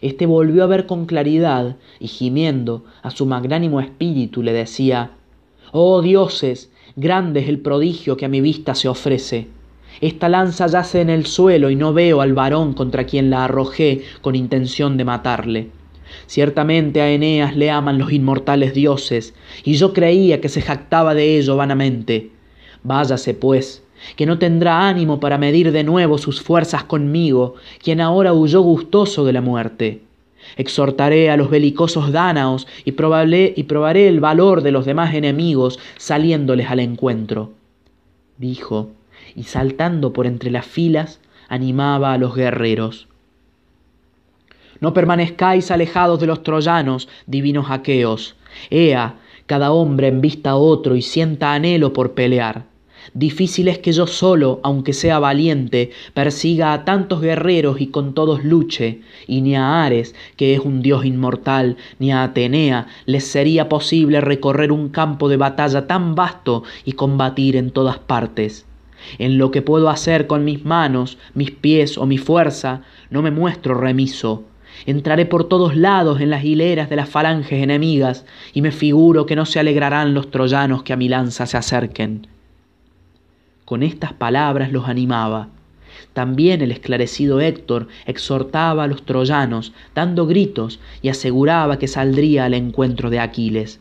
Este 0.01 0.25
volvió 0.25 0.63
a 0.63 0.67
ver 0.67 0.86
con 0.86 1.06
claridad 1.06 1.75
y 1.99 2.08
gimiendo 2.08 2.86
a 3.01 3.12
su 3.12 3.25
magnánimo 3.25 3.82
espíritu 3.82 4.41
le 4.41 4.54
decía, 4.54 5.12
Oh 5.71 6.01
dioses, 6.01 6.71
grande 6.95 7.41
es 7.41 7.49
el 7.49 7.60
prodigio 7.60 8.17
que 8.17 8.25
a 8.25 8.30
mi 8.30 8.39
vista 8.39 8.75
se 8.75 8.88
ofrece. 8.88 9.47
Esta 9.99 10.30
lanza 10.30 10.67
yace 10.67 11.01
en 11.01 11.10
el 11.10 11.25
suelo 11.25 11.69
y 11.69 11.75
no 11.75 11.93
veo 11.93 12.21
al 12.21 12.34
varón 12.34 12.73
contra 12.73 13.06
quien 13.06 13.30
la 13.30 13.45
arrojé 13.45 14.04
con 14.21 14.36
intención 14.36 14.97
de 14.97 15.06
matarle. 15.06 15.69
Ciertamente 16.27 17.01
a 17.01 17.10
Eneas 17.10 17.56
le 17.56 17.69
aman 17.69 17.97
los 17.97 18.12
inmortales 18.12 18.73
dioses, 18.73 19.34
y 19.63 19.73
yo 19.73 19.93
creía 19.93 20.41
que 20.41 20.49
se 20.49 20.62
jactaba 20.62 21.13
de 21.13 21.38
ello 21.38 21.56
vanamente. 21.56 22.32
Váyase, 22.84 23.34
pues, 23.34 23.84
que 24.15 24.25
no 24.25 24.38
tendrá 24.38 24.88
ánimo 24.88 25.19
para 25.19 25.38
medir 25.38 25.71
de 25.71 25.84
nuevo 25.84 26.17
sus 26.17 26.41
fuerzas 26.41 26.84
conmigo, 26.84 27.56
quien 27.82 28.01
ahora 28.01 28.34
huyó 28.34 28.62
gustoso 28.62 29.25
de 29.25 29.34
la 29.34 29.41
muerte. 29.41 30.01
Exhortaré 30.58 31.30
a 31.30 31.38
los 31.38 31.49
belicosos 31.49 32.12
dánaos 32.12 32.67
y, 32.84 32.89
y 32.89 33.63
probaré 33.63 34.08
el 34.08 34.19
valor 34.19 34.63
de 34.63 34.71
los 34.71 34.86
demás 34.86 35.13
enemigos 35.13 35.80
saliéndoles 35.97 36.69
al 36.69 36.80
encuentro. 36.80 37.51
Dijo, 38.38 38.89
y 39.35 39.43
saltando 39.43 40.13
por 40.13 40.27
entre 40.27 40.51
las 40.51 40.65
filas 40.65 41.19
animaba 41.47 42.13
a 42.13 42.17
los 42.17 42.35
guerreros. 42.35 43.07
No 44.79 44.93
permanezcáis 44.93 45.69
alejados 45.69 46.19
de 46.19 46.27
los 46.27 46.41
troyanos, 46.43 47.07
divinos 47.27 47.67
aqueos. 47.69 48.35
Ea, 48.69 49.15
cada 49.45 49.71
hombre 49.71 50.07
envista 50.07 50.51
a 50.51 50.55
otro 50.55 50.95
y 50.95 51.01
sienta 51.01 51.53
anhelo 51.53 51.93
por 51.93 52.13
pelear. 52.13 52.71
Difícil 53.13 53.67
es 53.67 53.79
que 53.79 53.91
yo 53.91 54.07
solo, 54.07 54.59
aunque 54.63 54.93
sea 54.93 55.19
valiente, 55.19 55.91
persiga 56.13 56.71
a 56.71 56.85
tantos 56.85 57.19
guerreros 57.19 57.81
y 57.81 57.87
con 57.87 58.13
todos 58.13 58.43
luche, 58.43 59.01
y 59.27 59.41
ni 59.41 59.55
a 59.55 59.83
Ares, 59.83 60.15
que 60.35 60.53
es 60.53 60.59
un 60.59 60.81
dios 60.81 61.03
inmortal, 61.05 61.77
ni 61.99 62.11
a 62.11 62.23
Atenea 62.23 62.87
les 63.05 63.25
sería 63.25 63.69
posible 63.69 64.21
recorrer 64.21 64.71
un 64.71 64.89
campo 64.89 65.29
de 65.29 65.37
batalla 65.37 65.87
tan 65.87 66.15
vasto 66.15 66.63
y 66.85 66.93
combatir 66.93 67.55
en 67.55 67.71
todas 67.71 67.97
partes. 67.97 68.65
En 69.17 69.37
lo 69.37 69.51
que 69.51 69.61
puedo 69.61 69.89
hacer 69.89 70.27
con 70.27 70.43
mis 70.43 70.65
manos, 70.65 71.17
mis 71.33 71.51
pies 71.51 71.97
o 71.97 72.05
mi 72.05 72.17
fuerza, 72.17 72.81
no 73.09 73.21
me 73.21 73.31
muestro 73.31 73.73
remiso. 73.73 74.43
Entraré 74.85 75.25
por 75.25 75.43
todos 75.45 75.75
lados 75.75 76.21
en 76.21 76.29
las 76.29 76.43
hileras 76.43 76.89
de 76.89 76.95
las 76.95 77.09
falanges 77.09 77.61
enemigas, 77.61 78.25
y 78.53 78.61
me 78.61 78.71
figuro 78.71 79.25
que 79.25 79.35
no 79.35 79.45
se 79.45 79.59
alegrarán 79.59 80.13
los 80.13 80.31
troyanos 80.31 80.83
que 80.83 80.93
a 80.93 80.97
mi 80.97 81.07
lanza 81.07 81.45
se 81.45 81.57
acerquen. 81.57 82.27
Con 83.65 83.83
estas 83.83 84.13
palabras 84.13 84.71
los 84.71 84.87
animaba. 84.87 85.49
También 86.13 86.61
el 86.61 86.71
esclarecido 86.71 87.39
Héctor 87.39 87.87
exhortaba 88.05 88.83
a 88.83 88.87
los 88.87 89.03
troyanos, 89.05 89.73
dando 89.93 90.25
gritos, 90.25 90.79
y 91.01 91.09
aseguraba 91.09 91.79
que 91.79 91.87
saldría 91.87 92.45
al 92.45 92.53
encuentro 92.53 93.09
de 93.09 93.19
Aquiles. 93.19 93.79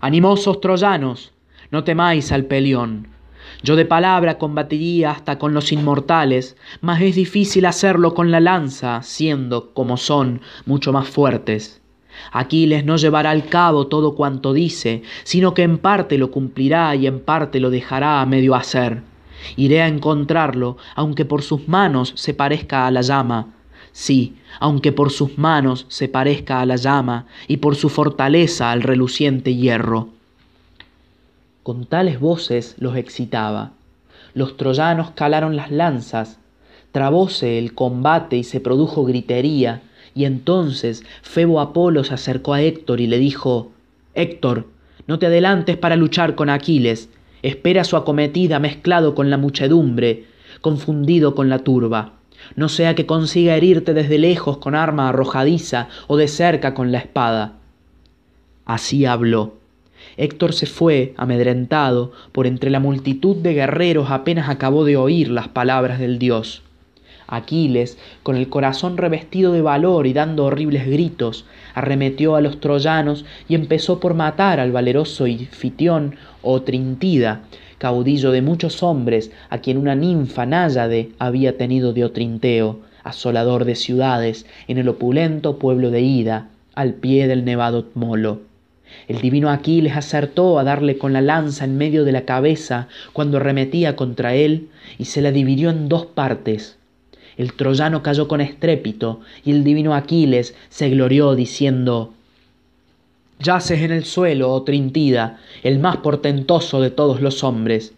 Animosos 0.00 0.60
troyanos, 0.60 1.32
no 1.70 1.84
temáis 1.84 2.32
al 2.32 2.44
pelión, 2.44 3.08
yo 3.64 3.76
de 3.76 3.86
palabra 3.86 4.36
combatiría 4.36 5.10
hasta 5.10 5.38
con 5.38 5.54
los 5.54 5.72
inmortales, 5.72 6.54
mas 6.82 7.00
es 7.00 7.14
difícil 7.14 7.64
hacerlo 7.64 8.12
con 8.12 8.30
la 8.30 8.38
lanza, 8.38 9.00
siendo, 9.02 9.72
como 9.72 9.96
son, 9.96 10.42
mucho 10.66 10.92
más 10.92 11.08
fuertes. 11.08 11.80
Aquiles 12.30 12.84
no 12.84 12.96
llevará 12.96 13.30
al 13.30 13.46
cabo 13.46 13.86
todo 13.86 14.16
cuanto 14.16 14.52
dice, 14.52 15.02
sino 15.22 15.54
que 15.54 15.62
en 15.62 15.78
parte 15.78 16.18
lo 16.18 16.30
cumplirá 16.30 16.94
y 16.94 17.06
en 17.06 17.20
parte 17.20 17.58
lo 17.58 17.70
dejará 17.70 18.20
a 18.20 18.26
medio 18.26 18.54
hacer. 18.54 19.00
Iré 19.56 19.80
a 19.80 19.88
encontrarlo, 19.88 20.76
aunque 20.94 21.24
por 21.24 21.40
sus 21.40 21.66
manos 21.66 22.12
se 22.16 22.34
parezca 22.34 22.86
a 22.86 22.90
la 22.90 23.00
llama. 23.00 23.54
Sí, 23.92 24.36
aunque 24.60 24.92
por 24.92 25.10
sus 25.10 25.38
manos 25.38 25.86
se 25.88 26.08
parezca 26.08 26.60
a 26.60 26.66
la 26.66 26.76
llama, 26.76 27.28
y 27.48 27.56
por 27.56 27.76
su 27.76 27.88
fortaleza 27.88 28.70
al 28.70 28.82
reluciente 28.82 29.54
hierro 29.54 30.13
con 31.64 31.86
tales 31.86 32.20
voces 32.20 32.76
los 32.78 32.94
excitaba. 32.94 33.72
Los 34.34 34.58
troyanos 34.58 35.12
calaron 35.12 35.56
las 35.56 35.70
lanzas, 35.70 36.38
trabóse 36.92 37.58
el 37.58 37.74
combate 37.74 38.36
y 38.36 38.44
se 38.44 38.60
produjo 38.60 39.04
gritería, 39.06 39.80
y 40.14 40.26
entonces 40.26 41.04
Febo 41.22 41.60
Apolo 41.60 42.04
se 42.04 42.12
acercó 42.12 42.52
a 42.52 42.60
Héctor 42.60 43.00
y 43.00 43.06
le 43.06 43.18
dijo, 43.18 43.72
Héctor, 44.12 44.66
no 45.06 45.18
te 45.18 45.24
adelantes 45.26 45.78
para 45.78 45.96
luchar 45.96 46.34
con 46.34 46.50
Aquiles, 46.50 47.08
espera 47.42 47.84
su 47.84 47.96
acometida 47.96 48.58
mezclado 48.58 49.14
con 49.14 49.30
la 49.30 49.38
muchedumbre, 49.38 50.26
confundido 50.60 51.34
con 51.34 51.48
la 51.48 51.60
turba. 51.60 52.12
No 52.56 52.68
sea 52.68 52.94
que 52.94 53.06
consiga 53.06 53.56
herirte 53.56 53.94
desde 53.94 54.18
lejos 54.18 54.58
con 54.58 54.74
arma 54.74 55.08
arrojadiza 55.08 55.88
o 56.08 56.18
de 56.18 56.28
cerca 56.28 56.74
con 56.74 56.92
la 56.92 56.98
espada. 56.98 57.54
Así 58.66 59.06
habló 59.06 59.63
Héctor 60.16 60.52
se 60.52 60.66
fue, 60.66 61.14
amedrentado, 61.16 62.12
por 62.32 62.46
entre 62.46 62.70
la 62.70 62.80
multitud 62.80 63.36
de 63.36 63.54
guerreros 63.54 64.10
apenas 64.10 64.48
acabó 64.48 64.84
de 64.84 64.96
oír 64.96 65.30
las 65.30 65.48
palabras 65.48 65.98
del 65.98 66.18
dios. 66.18 66.62
Aquiles, 67.26 67.98
con 68.22 68.36
el 68.36 68.48
corazón 68.48 68.96
revestido 68.96 69.52
de 69.52 69.62
valor 69.62 70.06
y 70.06 70.12
dando 70.12 70.44
horribles 70.44 70.86
gritos, 70.86 71.46
arremetió 71.74 72.36
a 72.36 72.40
los 72.40 72.60
troyanos 72.60 73.24
y 73.48 73.54
empezó 73.54 73.98
por 73.98 74.14
matar 74.14 74.60
al 74.60 74.72
valeroso 74.72 75.26
Ifitión 75.26 76.16
o 76.42 76.62
Trintida, 76.62 77.42
caudillo 77.78 78.30
de 78.30 78.42
muchos 78.42 78.82
hombres, 78.82 79.32
a 79.50 79.58
quien 79.58 79.78
una 79.78 79.94
ninfa 79.94 80.46
náyade 80.46 81.10
había 81.18 81.56
tenido 81.56 81.92
de 81.92 82.04
Otrinteo, 82.04 82.80
asolador 83.02 83.64
de 83.64 83.74
ciudades, 83.74 84.46
en 84.68 84.78
el 84.78 84.88
opulento 84.88 85.58
pueblo 85.58 85.90
de 85.90 86.02
Ida, 86.02 86.48
al 86.74 86.94
pie 86.94 87.26
del 87.26 87.44
nevado 87.44 87.86
Molo. 87.94 88.53
El 89.08 89.20
divino 89.20 89.50
Aquiles 89.50 89.96
acertó 89.96 90.58
a 90.58 90.64
darle 90.64 90.98
con 90.98 91.12
la 91.12 91.20
lanza 91.20 91.64
en 91.64 91.76
medio 91.76 92.04
de 92.04 92.12
la 92.12 92.24
cabeza 92.24 92.88
cuando 93.12 93.36
arremetía 93.36 93.96
contra 93.96 94.34
él 94.34 94.68
y 94.98 95.06
se 95.06 95.20
la 95.20 95.30
dividió 95.30 95.70
en 95.70 95.88
dos 95.88 96.06
partes. 96.06 96.78
El 97.36 97.52
troyano 97.52 98.02
cayó 98.02 98.28
con 98.28 98.40
estrépito 98.40 99.20
y 99.44 99.50
el 99.50 99.64
divino 99.64 99.94
Aquiles 99.94 100.54
se 100.68 100.88
glorió 100.90 101.34
diciendo 101.34 102.14
Yaces 103.40 103.82
en 103.82 103.90
el 103.90 104.04
suelo, 104.04 104.52
oh 104.52 104.62
Trintida, 104.62 105.38
el 105.62 105.78
más 105.78 105.98
portentoso 105.98 106.80
de 106.80 106.90
todos 106.90 107.20
los 107.20 107.42
hombres. 107.42 107.92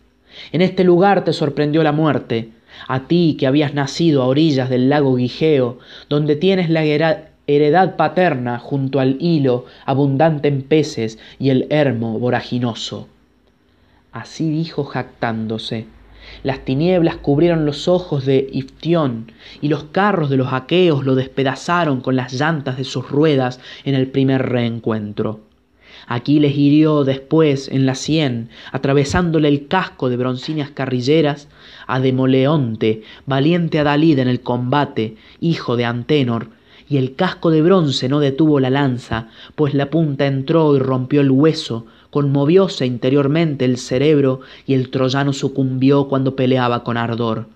En 0.52 0.62
este 0.62 0.82
lugar 0.82 1.24
te 1.24 1.32
sorprendió 1.32 1.82
la 1.82 1.92
muerte, 1.92 2.50
a 2.88 3.06
ti 3.06 3.36
que 3.38 3.46
habías 3.46 3.74
nacido 3.74 4.22
a 4.22 4.26
orillas 4.26 4.70
del 4.70 4.88
lago 4.88 5.16
Gigeo, 5.16 5.78
donde 6.08 6.36
tienes 6.36 6.70
la 6.70 6.84
heredad 7.46 7.96
paterna 7.96 8.58
junto 8.58 9.00
al 9.00 9.16
hilo 9.20 9.66
abundante 9.84 10.48
en 10.48 10.62
peces 10.62 11.18
y 11.38 11.50
el 11.50 11.66
hermo 11.70 12.18
voraginoso. 12.18 13.08
Así 14.12 14.50
dijo 14.50 14.84
jactándose. 14.84 15.86
Las 16.42 16.64
tinieblas 16.64 17.16
cubrieron 17.16 17.66
los 17.66 17.86
ojos 17.86 18.24
de 18.26 18.48
Iftión, 18.50 19.30
y 19.60 19.68
los 19.68 19.84
carros 19.84 20.28
de 20.28 20.36
los 20.36 20.52
aqueos 20.52 21.04
lo 21.04 21.14
despedazaron 21.14 22.00
con 22.00 22.16
las 22.16 22.32
llantas 22.32 22.76
de 22.76 22.84
sus 22.84 23.08
ruedas 23.08 23.60
en 23.84 23.94
el 23.94 24.08
primer 24.08 24.48
reencuentro. 24.48 25.40
Aquiles 26.08 26.56
hirió 26.56 27.04
después 27.04 27.68
en 27.68 27.86
la 27.86 27.94
sien, 27.94 28.48
atravesándole 28.72 29.48
el 29.48 29.66
casco 29.66 30.08
de 30.08 30.16
broncíneas 30.16 30.70
carrilleras, 30.70 31.48
a 31.86 32.00
Demoleonte, 32.00 33.02
valiente 33.24 33.78
Adalid 33.78 34.18
en 34.18 34.28
el 34.28 34.40
combate, 34.40 35.16
hijo 35.40 35.76
de 35.76 35.84
Antenor, 35.84 36.48
y 36.88 36.98
el 36.98 37.14
casco 37.14 37.50
de 37.50 37.62
bronce 37.62 38.08
no 38.08 38.20
detuvo 38.20 38.60
la 38.60 38.70
lanza, 38.70 39.28
pues 39.54 39.74
la 39.74 39.90
punta 39.90 40.26
entró 40.26 40.76
y 40.76 40.78
rompió 40.78 41.20
el 41.20 41.30
hueso, 41.30 41.86
conmovióse 42.10 42.86
interiormente 42.86 43.64
el 43.64 43.76
cerebro 43.76 44.40
y 44.66 44.74
el 44.74 44.90
troyano 44.90 45.32
sucumbió 45.32 46.08
cuando 46.08 46.36
peleaba 46.36 46.84
con 46.84 46.96
ardor. 46.96 47.46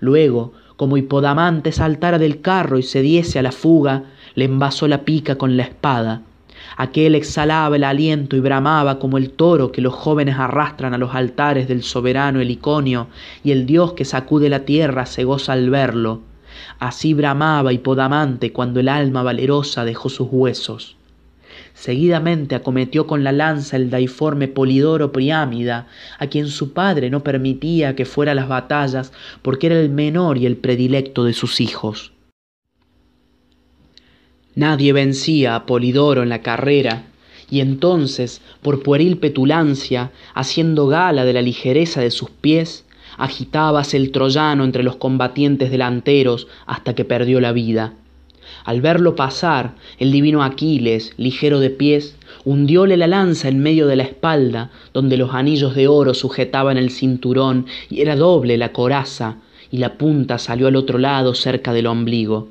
Luego, 0.00 0.52
como 0.76 0.96
Hipodamante 0.96 1.72
saltara 1.72 2.18
del 2.18 2.40
carro 2.40 2.78
y 2.78 2.82
se 2.82 3.00
diese 3.00 3.38
a 3.38 3.42
la 3.42 3.52
fuga, 3.52 4.04
le 4.34 4.44
envasó 4.44 4.88
la 4.88 5.04
pica 5.04 5.36
con 5.36 5.56
la 5.56 5.62
espada. 5.62 6.22
Aquel 6.76 7.14
exhalaba 7.14 7.76
el 7.76 7.84
aliento 7.84 8.36
y 8.36 8.40
bramaba 8.40 8.98
como 8.98 9.16
el 9.16 9.30
toro 9.30 9.72
que 9.72 9.80
los 9.80 9.94
jóvenes 9.94 10.36
arrastran 10.38 10.92
a 10.92 10.98
los 10.98 11.14
altares 11.14 11.68
del 11.68 11.82
soberano 11.82 12.40
Heliconio, 12.40 13.06
y 13.42 13.52
el 13.52 13.64
dios 13.64 13.94
que 13.94 14.04
sacude 14.04 14.50
la 14.50 14.64
tierra 14.64 15.06
se 15.06 15.24
goza 15.24 15.54
al 15.54 15.70
verlo. 15.70 16.20
Así 16.78 17.14
bramaba 17.14 17.72
Hipodamante 17.72 18.52
cuando 18.52 18.80
el 18.80 18.88
alma 18.88 19.22
valerosa 19.22 19.84
dejó 19.84 20.08
sus 20.08 20.28
huesos. 20.30 20.96
Seguidamente 21.74 22.54
acometió 22.54 23.06
con 23.06 23.22
la 23.22 23.32
lanza 23.32 23.76
el 23.76 23.90
daiforme 23.90 24.48
Polidoro 24.48 25.12
Priámida, 25.12 25.88
a 26.18 26.26
quien 26.26 26.48
su 26.48 26.72
padre 26.72 27.10
no 27.10 27.22
permitía 27.22 27.94
que 27.94 28.06
fuera 28.06 28.32
a 28.32 28.34
las 28.34 28.48
batallas 28.48 29.12
porque 29.42 29.66
era 29.66 29.78
el 29.78 29.90
menor 29.90 30.38
y 30.38 30.46
el 30.46 30.56
predilecto 30.56 31.24
de 31.24 31.34
sus 31.34 31.60
hijos. 31.60 32.12
Nadie 34.54 34.94
vencía 34.94 35.54
a 35.54 35.66
Polidoro 35.66 36.22
en 36.22 36.30
la 36.30 36.40
carrera, 36.40 37.04
y 37.50 37.60
entonces, 37.60 38.40
por 38.62 38.82
pueril 38.82 39.18
petulancia, 39.18 40.12
haciendo 40.32 40.86
gala 40.86 41.26
de 41.26 41.34
la 41.34 41.42
ligereza 41.42 42.00
de 42.00 42.10
sus 42.10 42.30
pies, 42.30 42.85
agitábase 43.16 43.96
el 43.96 44.10
troyano 44.12 44.64
entre 44.64 44.82
los 44.82 44.96
combatientes 44.96 45.70
delanteros 45.70 46.46
hasta 46.66 46.94
que 46.94 47.04
perdió 47.04 47.40
la 47.40 47.52
vida. 47.52 47.94
Al 48.64 48.80
verlo 48.80 49.16
pasar, 49.16 49.74
el 49.98 50.12
divino 50.12 50.42
Aquiles, 50.42 51.12
ligero 51.16 51.60
de 51.60 51.70
pies, 51.70 52.16
hundióle 52.44 52.96
la 52.96 53.06
lanza 53.06 53.48
en 53.48 53.60
medio 53.60 53.86
de 53.86 53.96
la 53.96 54.04
espalda, 54.04 54.70
donde 54.92 55.16
los 55.16 55.34
anillos 55.34 55.74
de 55.74 55.88
oro 55.88 56.14
sujetaban 56.14 56.76
el 56.76 56.90
cinturón 56.90 57.66
y 57.90 58.00
era 58.00 58.16
doble 58.16 58.56
la 58.56 58.72
coraza, 58.72 59.36
y 59.70 59.78
la 59.78 59.94
punta 59.98 60.38
salió 60.38 60.68
al 60.68 60.76
otro 60.76 60.98
lado 60.98 61.34
cerca 61.34 61.72
del 61.72 61.86
ombligo. 61.86 62.48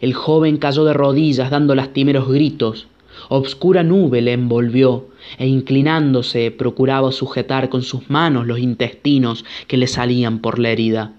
El 0.00 0.14
joven 0.14 0.58
cayó 0.58 0.84
de 0.84 0.92
rodillas 0.92 1.50
dando 1.50 1.74
lastimeros 1.74 2.28
gritos. 2.28 2.86
Obscura 3.28 3.82
nube 3.82 4.20
le 4.20 4.32
envolvió, 4.32 5.06
e 5.38 5.46
inclinándose 5.46 6.50
procuraba 6.50 7.12
sujetar 7.12 7.68
con 7.68 7.82
sus 7.82 8.10
manos 8.10 8.46
los 8.46 8.58
intestinos 8.58 9.44
que 9.66 9.76
le 9.76 9.86
salían 9.86 10.40
por 10.40 10.58
la 10.58 10.70
herida. 10.70 11.12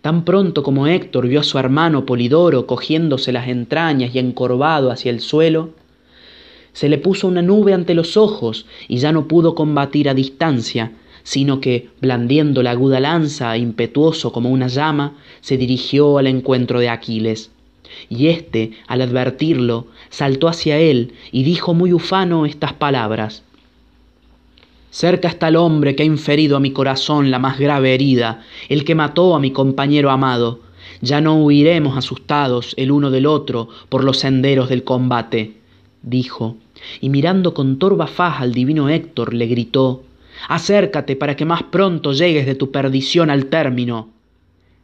Tan 0.00 0.24
pronto 0.24 0.62
como 0.62 0.86
Héctor 0.86 1.28
vio 1.28 1.40
a 1.40 1.44
su 1.44 1.58
hermano 1.58 2.06
Polidoro 2.06 2.66
cogiéndose 2.66 3.32
las 3.32 3.48
entrañas 3.48 4.14
y 4.14 4.18
encorvado 4.18 4.90
hacia 4.90 5.10
el 5.10 5.20
suelo, 5.20 5.70
se 6.72 6.88
le 6.88 6.98
puso 6.98 7.28
una 7.28 7.42
nube 7.42 7.74
ante 7.74 7.94
los 7.94 8.16
ojos 8.16 8.66
y 8.88 8.96
ya 8.96 9.12
no 9.12 9.28
pudo 9.28 9.54
combatir 9.54 10.08
a 10.08 10.14
distancia, 10.14 10.92
sino 11.22 11.60
que, 11.60 11.90
blandiendo 12.00 12.62
la 12.62 12.70
aguda 12.70 12.98
lanza, 12.98 13.56
impetuoso 13.58 14.32
como 14.32 14.50
una 14.50 14.68
llama, 14.68 15.18
se 15.40 15.58
dirigió 15.58 16.16
al 16.16 16.26
encuentro 16.26 16.80
de 16.80 16.88
Aquiles 16.88 17.50
y 18.08 18.28
éste, 18.28 18.72
al 18.86 19.02
advertirlo, 19.02 19.86
saltó 20.12 20.46
hacia 20.46 20.78
él 20.78 21.14
y 21.32 21.42
dijo 21.42 21.72
muy 21.74 21.92
ufano 21.92 22.44
estas 22.46 22.74
palabras. 22.74 23.42
Cerca 24.90 25.26
está 25.26 25.48
el 25.48 25.56
hombre 25.56 25.96
que 25.96 26.02
ha 26.02 26.06
inferido 26.06 26.54
a 26.54 26.60
mi 26.60 26.70
corazón 26.70 27.30
la 27.30 27.38
más 27.38 27.58
grave 27.58 27.94
herida, 27.94 28.42
el 28.68 28.84
que 28.84 28.94
mató 28.94 29.34
a 29.34 29.40
mi 29.40 29.50
compañero 29.50 30.10
amado. 30.10 30.60
Ya 31.00 31.22
no 31.22 31.42
huiremos 31.42 31.96
asustados 31.96 32.74
el 32.76 32.92
uno 32.92 33.10
del 33.10 33.24
otro 33.24 33.70
por 33.88 34.04
los 34.04 34.18
senderos 34.18 34.68
del 34.68 34.84
combate, 34.84 35.54
dijo, 36.02 36.56
y 37.00 37.08
mirando 37.08 37.54
con 37.54 37.78
torva 37.78 38.06
faz 38.06 38.42
al 38.42 38.52
divino 38.52 38.90
Héctor 38.90 39.32
le 39.32 39.46
gritó, 39.46 40.02
Acércate 40.48 41.16
para 41.16 41.36
que 41.36 41.46
más 41.46 41.62
pronto 41.62 42.12
llegues 42.12 42.44
de 42.44 42.54
tu 42.54 42.70
perdición 42.70 43.30
al 43.30 43.46
término. 43.46 44.10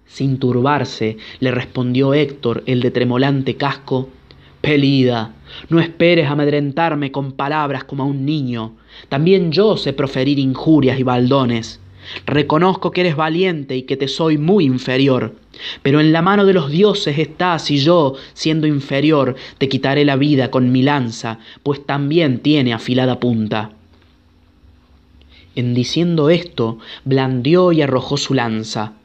Sin 0.07 0.39
turbarse, 0.39 1.19
le 1.41 1.51
respondió 1.51 2.15
Héctor, 2.15 2.63
el 2.65 2.81
de 2.81 2.91
tremolante 2.91 3.57
casco, 3.57 4.09
Pelida, 4.69 5.33
no 5.71 5.81
esperes 5.81 6.29
amedrentarme 6.29 7.11
con 7.11 7.33
palabras 7.33 7.85
como 7.85 8.03
a 8.03 8.07
un 8.07 8.27
niño. 8.27 8.75
También 9.09 9.51
yo 9.51 9.79
sé 9.79 9.95
proferir 9.95 10.39
injurias 10.39 11.01
y 11.01 11.03
baldones. 11.05 11.81
Reconozco 12.27 12.91
que 12.91 13.01
eres 13.01 13.17
valiente 13.17 13.75
y 13.77 13.85
que 13.85 13.97
te 13.97 14.09
soy 14.09 14.37
muy 14.37 14.67
inferior, 14.67 15.37
pero 15.81 16.01
en 16.01 16.13
la 16.13 16.21
mano 16.21 16.45
de 16.45 16.53
los 16.53 16.71
dioses 16.71 17.19
estás 17.19 17.71
y 17.71 17.79
yo, 17.79 18.17
siendo 18.35 18.67
inferior, 18.67 19.37
te 19.57 19.71
quitaré 19.71 20.05
la 20.05 20.17
vida 20.17 20.51
con 20.51 20.71
mi 20.71 20.83
lanza, 20.83 21.39
pues 21.63 21.87
también 21.87 22.41
tiene 22.41 22.75
afilada 22.75 23.21
punta. 23.21 23.71
En 25.55 25.73
diciendo 25.73 26.29
esto, 26.29 26.79
blandió 27.07 27.73
y 27.73 27.81
arrojó 27.81 28.19
su 28.19 28.35
lanza, 28.35 28.98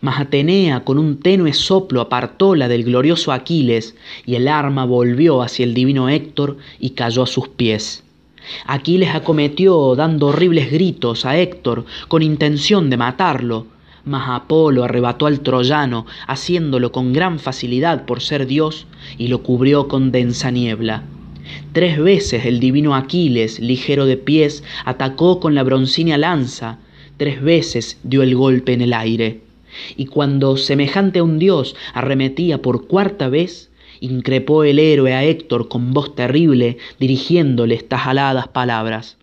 mas 0.00 0.20
Atenea 0.20 0.80
con 0.80 0.98
un 0.98 1.20
tenue 1.20 1.52
soplo 1.52 2.00
apartóla 2.00 2.68
del 2.68 2.84
glorioso 2.84 3.32
Aquiles, 3.32 3.96
y 4.26 4.34
el 4.34 4.48
arma 4.48 4.84
volvió 4.84 5.42
hacia 5.42 5.64
el 5.64 5.74
divino 5.74 6.08
Héctor 6.08 6.56
y 6.78 6.90
cayó 6.90 7.22
a 7.22 7.26
sus 7.26 7.48
pies. 7.48 8.04
Aquiles 8.66 9.14
acometió 9.14 9.94
dando 9.94 10.28
horribles 10.28 10.70
gritos 10.72 11.26
a 11.26 11.38
Héctor 11.38 11.84
con 12.08 12.22
intención 12.22 12.88
de 12.90 12.96
matarlo, 12.96 13.66
mas 14.04 14.28
Apolo 14.28 14.84
arrebató 14.84 15.26
al 15.26 15.40
troyano, 15.40 16.06
haciéndolo 16.26 16.90
con 16.90 17.12
gran 17.12 17.38
facilidad 17.38 18.06
por 18.06 18.22
ser 18.22 18.46
Dios, 18.46 18.86
y 19.18 19.28
lo 19.28 19.42
cubrió 19.42 19.88
con 19.88 20.10
densa 20.10 20.50
niebla. 20.50 21.04
Tres 21.72 21.98
veces 21.98 22.46
el 22.46 22.60
divino 22.60 22.94
Aquiles, 22.94 23.60
ligero 23.60 24.06
de 24.06 24.16
pies, 24.16 24.64
atacó 24.84 25.38
con 25.40 25.54
la 25.54 25.62
broncínea 25.62 26.16
lanza, 26.16 26.78
tres 27.18 27.42
veces 27.42 27.98
dio 28.02 28.22
el 28.22 28.34
golpe 28.34 28.72
en 28.72 28.80
el 28.80 28.94
aire 28.94 29.49
y 29.96 30.06
cuando 30.06 30.56
semejante 30.56 31.20
a 31.20 31.22
un 31.22 31.38
dios 31.38 31.76
arremetía 31.94 32.62
por 32.62 32.86
cuarta 32.86 33.28
vez, 33.28 33.70
increpó 34.00 34.64
el 34.64 34.78
héroe 34.78 35.14
a 35.14 35.24
Héctor 35.24 35.68
con 35.68 35.92
voz 35.92 36.14
terrible, 36.14 36.78
dirigiéndole 36.98 37.74
estas 37.74 38.06
aladas 38.06 38.48
palabras. 38.48 39.16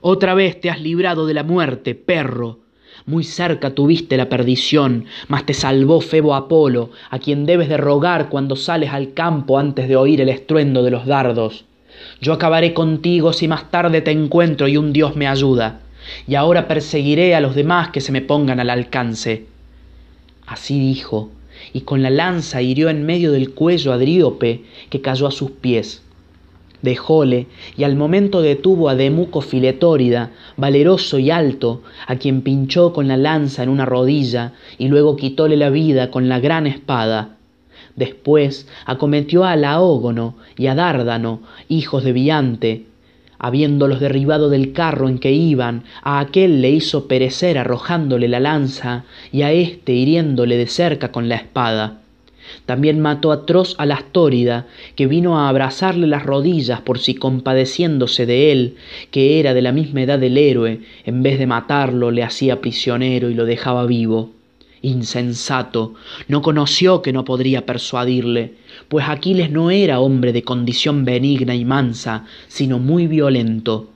Otra 0.00 0.34
vez 0.34 0.60
te 0.60 0.70
has 0.70 0.80
librado 0.80 1.26
de 1.26 1.34
la 1.34 1.42
muerte, 1.42 1.94
perro. 1.94 2.60
Muy 3.06 3.24
cerca 3.24 3.74
tuviste 3.74 4.16
la 4.16 4.28
perdición, 4.28 5.06
mas 5.28 5.44
te 5.44 5.54
salvó 5.54 6.00
Febo 6.00 6.34
Apolo, 6.34 6.90
a 7.10 7.18
quien 7.18 7.46
debes 7.46 7.68
de 7.68 7.76
rogar 7.76 8.28
cuando 8.28 8.56
sales 8.56 8.90
al 8.90 9.14
campo 9.14 9.58
antes 9.58 9.88
de 9.88 9.96
oír 9.96 10.20
el 10.20 10.28
estruendo 10.28 10.82
de 10.82 10.90
los 10.90 11.06
dardos. 11.06 11.64
Yo 12.20 12.32
acabaré 12.32 12.72
contigo 12.72 13.32
si 13.32 13.48
más 13.48 13.70
tarde 13.70 14.00
te 14.00 14.10
encuentro 14.10 14.68
y 14.68 14.76
un 14.76 14.92
Dios 14.92 15.16
me 15.16 15.26
ayuda, 15.26 15.80
y 16.26 16.34
ahora 16.34 16.68
perseguiré 16.68 17.34
a 17.34 17.40
los 17.40 17.54
demás 17.54 17.90
que 17.90 18.00
se 18.00 18.12
me 18.12 18.22
pongan 18.22 18.60
al 18.60 18.70
alcance. 18.70 19.46
Así 20.46 20.78
dijo, 20.80 21.30
y 21.72 21.82
con 21.82 22.02
la 22.02 22.10
lanza 22.10 22.62
hirió 22.62 22.88
en 22.88 23.04
medio 23.04 23.32
del 23.32 23.52
cuello 23.54 23.92
a 23.92 23.98
Dríope, 23.98 24.64
que 24.88 25.00
cayó 25.00 25.26
a 25.26 25.30
sus 25.30 25.50
pies. 25.50 26.02
dejóle 26.82 27.46
y 27.76 27.84
al 27.84 27.94
momento 27.94 28.40
detuvo 28.40 28.88
a 28.88 28.94
Demuco 28.94 29.42
Filetórida, 29.42 30.30
valeroso 30.56 31.18
y 31.18 31.30
alto, 31.30 31.82
a 32.06 32.16
quien 32.16 32.40
pinchó 32.40 32.94
con 32.94 33.06
la 33.06 33.18
lanza 33.18 33.62
en 33.62 33.68
una 33.68 33.84
rodilla 33.84 34.54
y 34.78 34.88
luego 34.88 35.16
quitóle 35.16 35.56
la 35.58 35.68
vida 35.68 36.10
con 36.10 36.28
la 36.30 36.40
gran 36.40 36.66
espada. 36.66 37.36
Después 37.96 38.66
acometió 38.86 39.44
a 39.44 39.56
Laógono 39.56 40.36
y 40.56 40.68
a 40.68 40.74
Dárdano, 40.74 41.40
hijos 41.68 42.02
de 42.02 42.12
Biante. 42.12 42.86
Habiéndolos 43.42 44.00
derribado 44.00 44.50
del 44.50 44.74
carro 44.74 45.08
en 45.08 45.18
que 45.18 45.32
iban, 45.32 45.84
a 46.02 46.20
aquel 46.20 46.60
le 46.60 46.70
hizo 46.70 47.08
perecer 47.08 47.56
arrojándole 47.56 48.28
la 48.28 48.38
lanza 48.38 49.04
y 49.32 49.40
a 49.42 49.50
éste 49.50 49.94
hiriéndole 49.94 50.58
de 50.58 50.66
cerca 50.66 51.10
con 51.10 51.30
la 51.30 51.36
espada. 51.36 52.00
También 52.66 53.00
mató 53.00 53.32
atroz 53.32 53.76
a 53.78 53.86
la 53.86 53.94
Astórida, 53.94 54.66
que 54.94 55.06
vino 55.06 55.38
a 55.38 55.48
abrazarle 55.48 56.06
las 56.06 56.24
rodillas 56.24 56.82
por 56.82 56.98
si 56.98 57.14
compadeciéndose 57.14 58.26
de 58.26 58.52
él, 58.52 58.76
que 59.10 59.40
era 59.40 59.54
de 59.54 59.62
la 59.62 59.72
misma 59.72 60.02
edad 60.02 60.18
del 60.18 60.36
héroe, 60.36 60.80
en 61.06 61.22
vez 61.22 61.38
de 61.38 61.46
matarlo 61.46 62.10
le 62.10 62.22
hacía 62.22 62.60
prisionero 62.60 63.30
y 63.30 63.34
lo 63.34 63.46
dejaba 63.46 63.86
vivo. 63.86 64.32
Insensato, 64.82 65.94
no 66.28 66.42
conoció 66.42 67.00
que 67.00 67.12
no 67.12 67.24
podría 67.24 67.64
persuadirle, 67.64 68.54
pues 68.90 69.08
Aquiles 69.08 69.52
no 69.52 69.70
era 69.70 70.00
hombre 70.00 70.32
de 70.32 70.42
condición 70.42 71.04
benigna 71.04 71.54
y 71.54 71.64
mansa, 71.64 72.24
sino 72.48 72.80
muy 72.80 73.06
violento. 73.06 73.88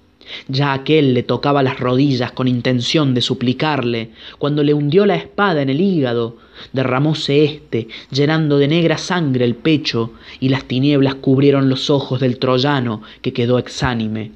Ya 0.46 0.72
aquel 0.72 1.14
le 1.14 1.24
tocaba 1.24 1.64
las 1.64 1.80
rodillas 1.80 2.30
con 2.30 2.46
intención 2.46 3.12
de 3.12 3.20
suplicarle, 3.20 4.10
cuando 4.38 4.62
le 4.62 4.72
hundió 4.72 5.04
la 5.04 5.16
espada 5.16 5.62
en 5.62 5.70
el 5.70 5.80
hígado, 5.80 6.36
derramóse 6.72 7.42
éste, 7.42 7.88
llenando 8.12 8.56
de 8.56 8.68
negra 8.68 8.96
sangre 8.96 9.44
el 9.44 9.56
pecho, 9.56 10.12
y 10.38 10.50
las 10.50 10.62
tinieblas 10.66 11.16
cubrieron 11.16 11.68
los 11.68 11.90
ojos 11.90 12.20
del 12.20 12.38
troyano, 12.38 13.02
que 13.20 13.32
quedó 13.32 13.58
exánime. 13.58 14.30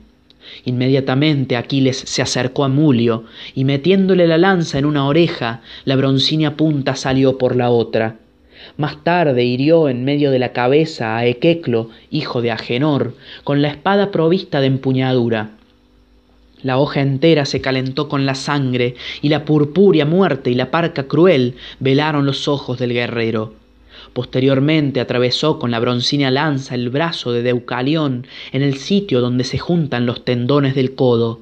Inmediatamente 0.64 1.56
Aquiles 1.56 1.98
se 1.98 2.20
acercó 2.20 2.64
a 2.64 2.68
Mulio, 2.68 3.26
y 3.54 3.64
metiéndole 3.64 4.26
la 4.26 4.38
lanza 4.38 4.76
en 4.76 4.86
una 4.86 5.06
oreja, 5.06 5.62
la 5.84 5.94
broncínea 5.94 6.56
punta 6.56 6.96
salió 6.96 7.38
por 7.38 7.54
la 7.54 7.70
otra. 7.70 8.16
Más 8.78 9.02
tarde 9.02 9.44
hirió 9.44 9.88
en 9.88 10.04
medio 10.04 10.30
de 10.30 10.38
la 10.38 10.52
cabeza 10.52 11.16
a 11.16 11.26
Equeclo, 11.26 11.90
hijo 12.12 12.42
de 12.42 12.52
Agenor, 12.52 13.16
con 13.42 13.60
la 13.60 13.66
espada 13.66 14.12
provista 14.12 14.60
de 14.60 14.68
empuñadura. 14.68 15.50
La 16.62 16.78
hoja 16.78 17.00
entera 17.00 17.44
se 17.44 17.60
calentó 17.60 18.08
con 18.08 18.24
la 18.24 18.36
sangre, 18.36 18.94
y 19.20 19.30
la 19.30 19.44
purpúrea 19.44 20.06
muerte 20.06 20.52
y 20.52 20.54
la 20.54 20.70
parca 20.70 21.08
cruel 21.08 21.56
velaron 21.80 22.24
los 22.24 22.46
ojos 22.46 22.78
del 22.78 22.92
guerrero. 22.92 23.52
Posteriormente 24.12 25.00
atravesó 25.00 25.58
con 25.58 25.72
la 25.72 25.80
broncínea 25.80 26.30
lanza 26.30 26.76
el 26.76 26.88
brazo 26.88 27.32
de 27.32 27.42
Deucalión 27.42 28.28
en 28.52 28.62
el 28.62 28.76
sitio 28.76 29.20
donde 29.20 29.42
se 29.42 29.58
juntan 29.58 30.06
los 30.06 30.24
tendones 30.24 30.76
del 30.76 30.94
codo. 30.94 31.40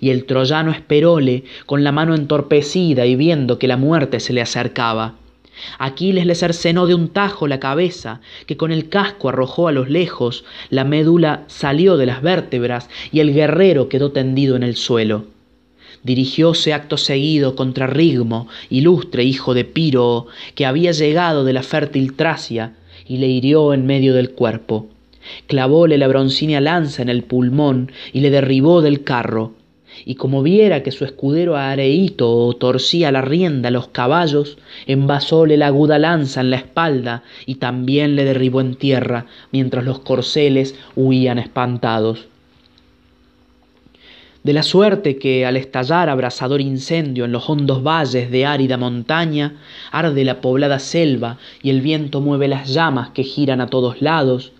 Y 0.00 0.10
el 0.10 0.24
troyano 0.24 0.70
esperóle 0.70 1.42
con 1.66 1.82
la 1.82 1.90
mano 1.90 2.14
entorpecida 2.14 3.06
y 3.06 3.16
viendo 3.16 3.58
que 3.58 3.66
la 3.66 3.76
muerte 3.76 4.20
se 4.20 4.32
le 4.32 4.40
acercaba. 4.40 5.16
Aquiles 5.78 6.26
le 6.26 6.34
cercenó 6.34 6.86
de 6.86 6.94
un 6.94 7.08
tajo 7.08 7.46
la 7.46 7.60
cabeza, 7.60 8.20
que 8.46 8.56
con 8.56 8.72
el 8.72 8.88
casco 8.88 9.28
arrojó 9.28 9.68
a 9.68 9.72
los 9.72 9.88
lejos, 9.88 10.44
la 10.70 10.84
médula 10.84 11.44
salió 11.46 11.96
de 11.96 12.06
las 12.06 12.22
vértebras 12.22 12.88
y 13.12 13.20
el 13.20 13.32
guerrero 13.32 13.88
quedó 13.88 14.12
tendido 14.12 14.56
en 14.56 14.62
el 14.62 14.76
suelo. 14.76 15.26
Dirigióse 16.02 16.72
acto 16.72 16.96
seguido 16.96 17.56
contra 17.56 17.86
Rigmo, 17.86 18.48
ilustre 18.70 19.24
hijo 19.24 19.54
de 19.54 19.64
Piro, 19.64 20.26
que 20.54 20.66
había 20.66 20.92
llegado 20.92 21.44
de 21.44 21.52
la 21.52 21.62
fértil 21.62 22.14
Tracia, 22.14 22.74
y 23.08 23.18
le 23.18 23.28
hirió 23.28 23.72
en 23.72 23.86
medio 23.86 24.14
del 24.14 24.30
cuerpo. 24.30 24.88
Clavóle 25.46 25.98
la 25.98 26.08
broncínea 26.08 26.60
lanza 26.60 27.02
en 27.02 27.08
el 27.08 27.24
pulmón 27.24 27.90
y 28.12 28.20
le 28.20 28.30
derribó 28.30 28.82
del 28.82 29.02
carro 29.02 29.54
y 30.04 30.16
como 30.16 30.42
viera 30.42 30.82
que 30.82 30.92
su 30.92 31.04
escudero 31.04 31.56
Areíto 31.56 32.52
torcía 32.58 33.12
la 33.12 33.22
rienda 33.22 33.68
a 33.68 33.72
los 33.72 33.88
caballos, 33.88 34.58
envasóle 34.86 35.56
la 35.56 35.68
aguda 35.68 35.98
lanza 35.98 36.40
en 36.40 36.50
la 36.50 36.56
espalda 36.56 37.22
y 37.46 37.56
también 37.56 38.16
le 38.16 38.24
derribó 38.24 38.60
en 38.60 38.74
tierra, 38.74 39.26
mientras 39.52 39.84
los 39.84 40.00
corceles 40.00 40.74
huían 40.94 41.38
espantados. 41.38 42.26
De 44.46 44.52
la 44.52 44.62
suerte 44.62 45.18
que 45.18 45.44
al 45.44 45.56
estallar 45.56 46.08
abrasador 46.08 46.60
incendio 46.60 47.24
en 47.24 47.32
los 47.32 47.50
hondos 47.50 47.82
valles 47.82 48.30
de 48.30 48.46
árida 48.46 48.76
montaña, 48.76 49.56
arde 49.90 50.24
la 50.24 50.40
poblada 50.40 50.78
selva 50.78 51.38
y 51.64 51.70
el 51.70 51.80
viento 51.80 52.20
mueve 52.20 52.46
las 52.46 52.72
llamas 52.72 53.10
que 53.10 53.24
giran 53.24 53.60
a 53.60 53.66
todos 53.66 54.00
lados, 54.02 54.52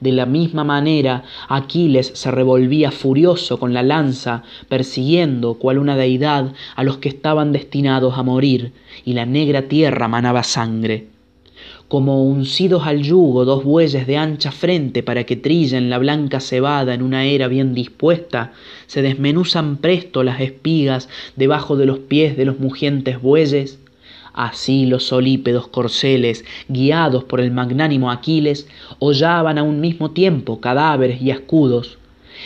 de 0.00 0.12
la 0.12 0.26
misma 0.26 0.64
manera 0.64 1.24
Aquiles 1.48 2.12
se 2.14 2.30
revolvía 2.30 2.90
furioso 2.90 3.58
con 3.58 3.74
la 3.74 3.82
lanza, 3.82 4.42
persiguiendo, 4.68 5.54
cual 5.54 5.78
una 5.78 5.96
deidad, 5.96 6.52
a 6.76 6.84
los 6.84 6.98
que 6.98 7.08
estaban 7.08 7.52
destinados 7.52 8.18
a 8.18 8.22
morir, 8.22 8.72
y 9.04 9.14
la 9.14 9.26
negra 9.26 9.62
tierra 9.62 10.08
manaba 10.08 10.42
sangre. 10.42 11.08
Como 11.88 12.24
uncidos 12.24 12.86
al 12.86 13.02
yugo 13.02 13.44
dos 13.44 13.62
bueyes 13.62 14.06
de 14.06 14.16
ancha 14.16 14.50
frente 14.50 15.02
para 15.02 15.24
que 15.24 15.36
trillen 15.36 15.90
la 15.90 15.98
blanca 15.98 16.40
cebada 16.40 16.94
en 16.94 17.02
una 17.02 17.26
era 17.26 17.46
bien 17.46 17.74
dispuesta, 17.74 18.52
se 18.86 19.02
desmenuzan 19.02 19.76
presto 19.76 20.22
las 20.24 20.40
espigas 20.40 21.08
debajo 21.36 21.76
de 21.76 21.86
los 21.86 21.98
pies 21.98 22.36
de 22.36 22.46
los 22.46 22.58
mugientes 22.58 23.20
bueyes, 23.20 23.78
Así 24.34 24.84
los 24.84 25.04
solípedos 25.04 25.68
corceles, 25.68 26.44
guiados 26.68 27.22
por 27.22 27.40
el 27.40 27.52
magnánimo 27.52 28.10
Aquiles, 28.10 28.68
hollaban 28.98 29.58
a 29.58 29.62
un 29.62 29.80
mismo 29.80 30.10
tiempo 30.10 30.60
cadáveres 30.60 31.22
y 31.22 31.30
escudos. 31.30 31.98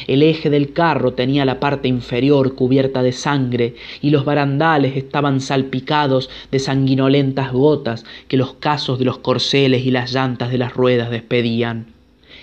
El 0.07 0.23
eje 0.23 0.51
del 0.51 0.75
carro 0.75 1.15
tenía 1.15 1.47
la 1.47 1.61
parte 1.61 1.89
inferior 1.89 2.55
cubierta 2.55 3.03
de 3.03 3.13
sangre 3.13 3.75
y 4.03 4.11
los 4.11 4.27
barandales 4.27 4.99
estaban 4.99 5.41
salpicados 5.41 6.29
de 6.53 6.59
sanguinolentas 6.59 7.53
gotas 7.53 8.05
que 8.29 8.37
los 8.37 8.53
casos 8.53 8.99
de 8.99 9.07
los 9.07 9.19
corceles 9.19 9.87
y 9.87 9.91
las 9.91 10.13
llantas 10.13 10.51
de 10.51 10.59
las 10.59 10.75
ruedas 10.75 11.11
despedían. 11.11 11.87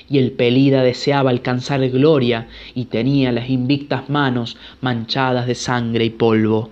Y 0.09 0.17
el 0.17 0.31
pelida 0.31 0.81
deseaba 0.81 1.29
alcanzar 1.29 1.87
gloria 1.89 2.47
y 2.73 2.85
tenía 2.85 3.31
las 3.31 3.51
invictas 3.51 4.09
manos 4.09 4.57
manchadas 4.81 5.45
de 5.45 5.53
sangre 5.53 6.05
y 6.05 6.09
polvo. 6.09 6.71